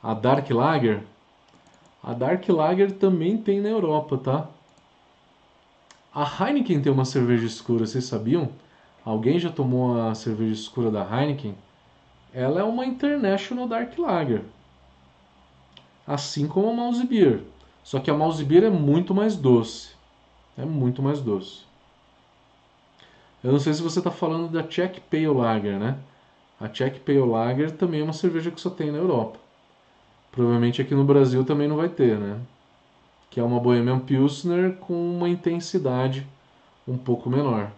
A 0.00 0.14
Dark 0.14 0.48
Lager. 0.50 1.02
A 2.00 2.12
Dark 2.12 2.48
Lager 2.48 2.92
também 2.92 3.36
tem 3.36 3.60
na 3.60 3.70
Europa, 3.70 4.16
tá? 4.18 4.53
A 6.14 6.22
Heineken 6.22 6.80
tem 6.80 6.92
uma 6.92 7.04
cerveja 7.04 7.44
escura, 7.44 7.84
vocês 7.84 8.04
sabiam? 8.04 8.50
Alguém 9.04 9.36
já 9.40 9.50
tomou 9.50 10.00
a 10.00 10.14
cerveja 10.14 10.52
escura 10.52 10.88
da 10.88 11.02
Heineken? 11.02 11.56
Ela 12.32 12.60
é 12.60 12.62
uma 12.62 12.86
International 12.86 13.66
Dark 13.66 13.98
Lager. 13.98 14.42
Assim 16.06 16.46
como 16.46 16.70
a 16.70 16.72
Mouse 16.72 17.04
Beer. 17.04 17.42
Só 17.82 17.98
que 17.98 18.12
a 18.12 18.14
Mouse 18.14 18.44
Beer 18.44 18.62
é 18.62 18.70
muito 18.70 19.12
mais 19.12 19.34
doce. 19.34 19.90
É 20.56 20.64
muito 20.64 21.02
mais 21.02 21.20
doce. 21.20 21.64
Eu 23.42 23.50
não 23.50 23.58
sei 23.58 23.74
se 23.74 23.82
você 23.82 23.98
está 23.98 24.10
falando 24.12 24.52
da 24.52 24.62
Czech 24.62 25.00
Pale 25.10 25.26
Lager, 25.26 25.80
né? 25.80 25.98
A 26.60 26.68
Czech 26.68 27.00
Pale 27.00 27.18
Lager 27.18 27.72
também 27.72 28.00
é 28.00 28.04
uma 28.04 28.12
cerveja 28.12 28.52
que 28.52 28.60
só 28.60 28.70
tem 28.70 28.92
na 28.92 28.98
Europa. 28.98 29.40
Provavelmente 30.30 30.80
aqui 30.80 30.94
no 30.94 31.04
Brasil 31.04 31.44
também 31.44 31.66
não 31.66 31.76
vai 31.76 31.88
ter, 31.88 32.16
né? 32.18 32.38
Que 33.30 33.40
é 33.40 33.42
uma 33.42 33.60
Bohemian 33.60 33.98
Pilsner 34.00 34.76
com 34.76 34.94
uma 35.16 35.28
intensidade 35.28 36.26
um 36.86 36.96
pouco 36.98 37.30
menor. 37.30 37.70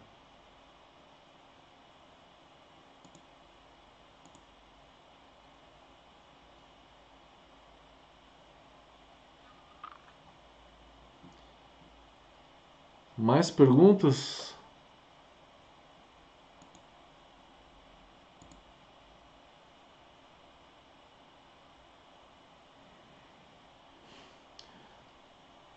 Mais 13.16 13.50
perguntas? 13.50 14.55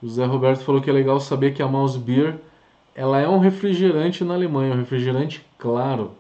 O 0.02 0.08
Zé 0.08 0.26
Roberto 0.26 0.64
falou 0.64 0.82
que 0.82 0.90
é 0.90 0.94
legal 0.94 1.20
saber 1.20 1.54
que 1.54 1.62
a 1.62 1.68
Mouse 1.68 2.00
Beer 2.00 2.40
ela 2.96 3.20
é 3.20 3.28
um 3.28 3.40
refrigerante 3.40 4.24
na 4.24 4.34
Alemanha, 4.34 4.74
um 4.74 4.78
refrigerante 4.78 5.46
claro, 5.58 6.12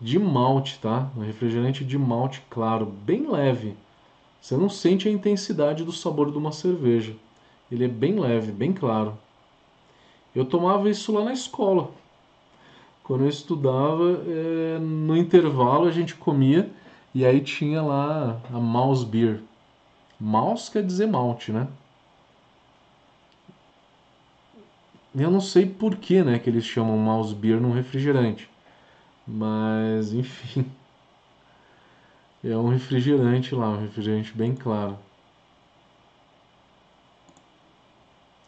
de 0.00 0.18
malte, 0.18 0.78
tá? 0.78 1.10
Um 1.16 1.20
refrigerante 1.20 1.84
de 1.84 1.98
malte 1.98 2.42
claro, 2.50 2.86
bem 2.86 3.30
leve. 3.30 3.76
Você 4.40 4.56
não 4.56 4.68
sente 4.68 5.08
a 5.08 5.10
intensidade 5.10 5.84
do 5.84 5.92
sabor 5.92 6.30
de 6.30 6.38
uma 6.38 6.52
cerveja. 6.52 7.14
Ele 7.70 7.84
é 7.84 7.88
bem 7.88 8.18
leve, 8.18 8.52
bem 8.52 8.72
claro. 8.72 9.16
Eu 10.34 10.44
tomava 10.44 10.90
isso 10.90 11.12
lá 11.12 11.24
na 11.24 11.32
escola. 11.32 11.90
Quando 13.02 13.24
eu 13.24 13.28
estudava, 13.28 14.20
é, 14.26 14.78
no 14.78 15.16
intervalo 15.16 15.86
a 15.86 15.90
gente 15.90 16.14
comia 16.14 16.70
e 17.14 17.24
aí 17.24 17.40
tinha 17.40 17.82
lá 17.82 18.40
a 18.52 18.58
Mouse 18.58 19.04
Beer. 19.04 19.40
Mouse 20.18 20.70
quer 20.70 20.82
dizer 20.82 21.06
malte, 21.06 21.52
né? 21.52 21.68
Eu 25.16 25.30
não 25.30 25.40
sei 25.40 25.64
por 25.64 25.96
que, 25.96 26.22
né, 26.24 26.38
que 26.38 26.50
eles 26.50 26.64
chamam 26.64 26.98
mouse 26.98 27.34
beer 27.34 27.60
num 27.60 27.72
refrigerante. 27.72 28.48
Mas, 29.26 30.12
enfim. 30.14 30.66
É 32.42 32.56
um 32.56 32.68
refrigerante 32.68 33.54
lá, 33.54 33.70
um 33.70 33.80
refrigerante 33.80 34.32
bem 34.36 34.54
claro. 34.54 34.98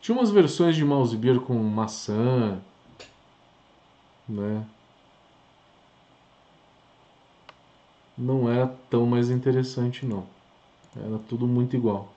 Tinha 0.00 0.16
umas 0.16 0.30
versões 0.30 0.76
de 0.76 0.84
mouse 0.84 1.16
beer 1.16 1.40
com 1.40 1.54
maçã, 1.54 2.60
né? 4.28 4.64
Não 8.16 8.48
era 8.50 8.66
tão 8.90 9.06
mais 9.06 9.30
interessante 9.30 10.04
não. 10.06 10.26
Era 10.96 11.18
tudo 11.18 11.46
muito 11.46 11.76
igual. 11.76 12.15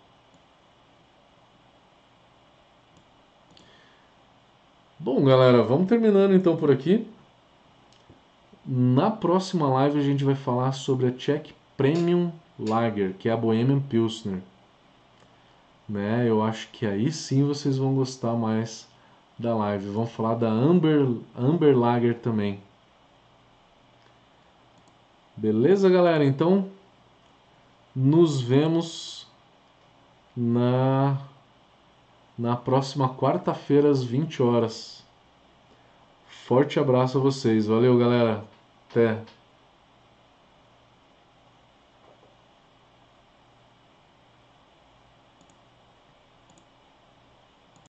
Bom, 5.01 5.23
galera, 5.23 5.63
vamos 5.63 5.87
terminando 5.87 6.33
então 6.33 6.57
por 6.57 6.69
aqui. 6.69 7.07
Na 8.65 9.09
próxima 9.09 9.69
live 9.69 9.97
a 9.97 10.03
gente 10.03 10.25
vai 10.25 10.35
falar 10.35 10.73
sobre 10.73 11.07
a 11.07 11.11
Czech 11.13 11.55
Premium 11.77 12.33
Lager, 12.59 13.13
que 13.13 13.29
é 13.29 13.31
a 13.31 13.37
Bohemian 13.37 13.79
Pilsner. 13.79 14.41
Né? 15.87 16.25
Eu 16.27 16.43
acho 16.43 16.67
que 16.73 16.85
aí 16.85 17.13
sim 17.13 17.45
vocês 17.45 17.77
vão 17.77 17.95
gostar 17.95 18.33
mais 18.33 18.89
da 19.37 19.55
live. 19.55 19.87
Vamos 19.87 20.11
falar 20.11 20.35
da 20.35 20.49
Amber, 20.49 21.07
Amber 21.33 21.77
Lager 21.77 22.19
também. 22.19 22.59
Beleza, 25.37 25.89
galera? 25.89 26.25
Então, 26.25 26.67
nos 27.95 28.41
vemos 28.41 29.25
na 30.35 31.17
na 32.39 32.55
próxima 32.55 33.09
quarta-feira 33.09 33.91
às 33.91 34.01
20 34.01 34.41
horas. 34.41 35.03
Forte 36.47 36.79
abraço 36.79 37.17
a 37.17 37.21
vocês. 37.21 37.67
Valeu, 37.67 37.97
galera. 37.97 38.45
Até. 38.89 39.21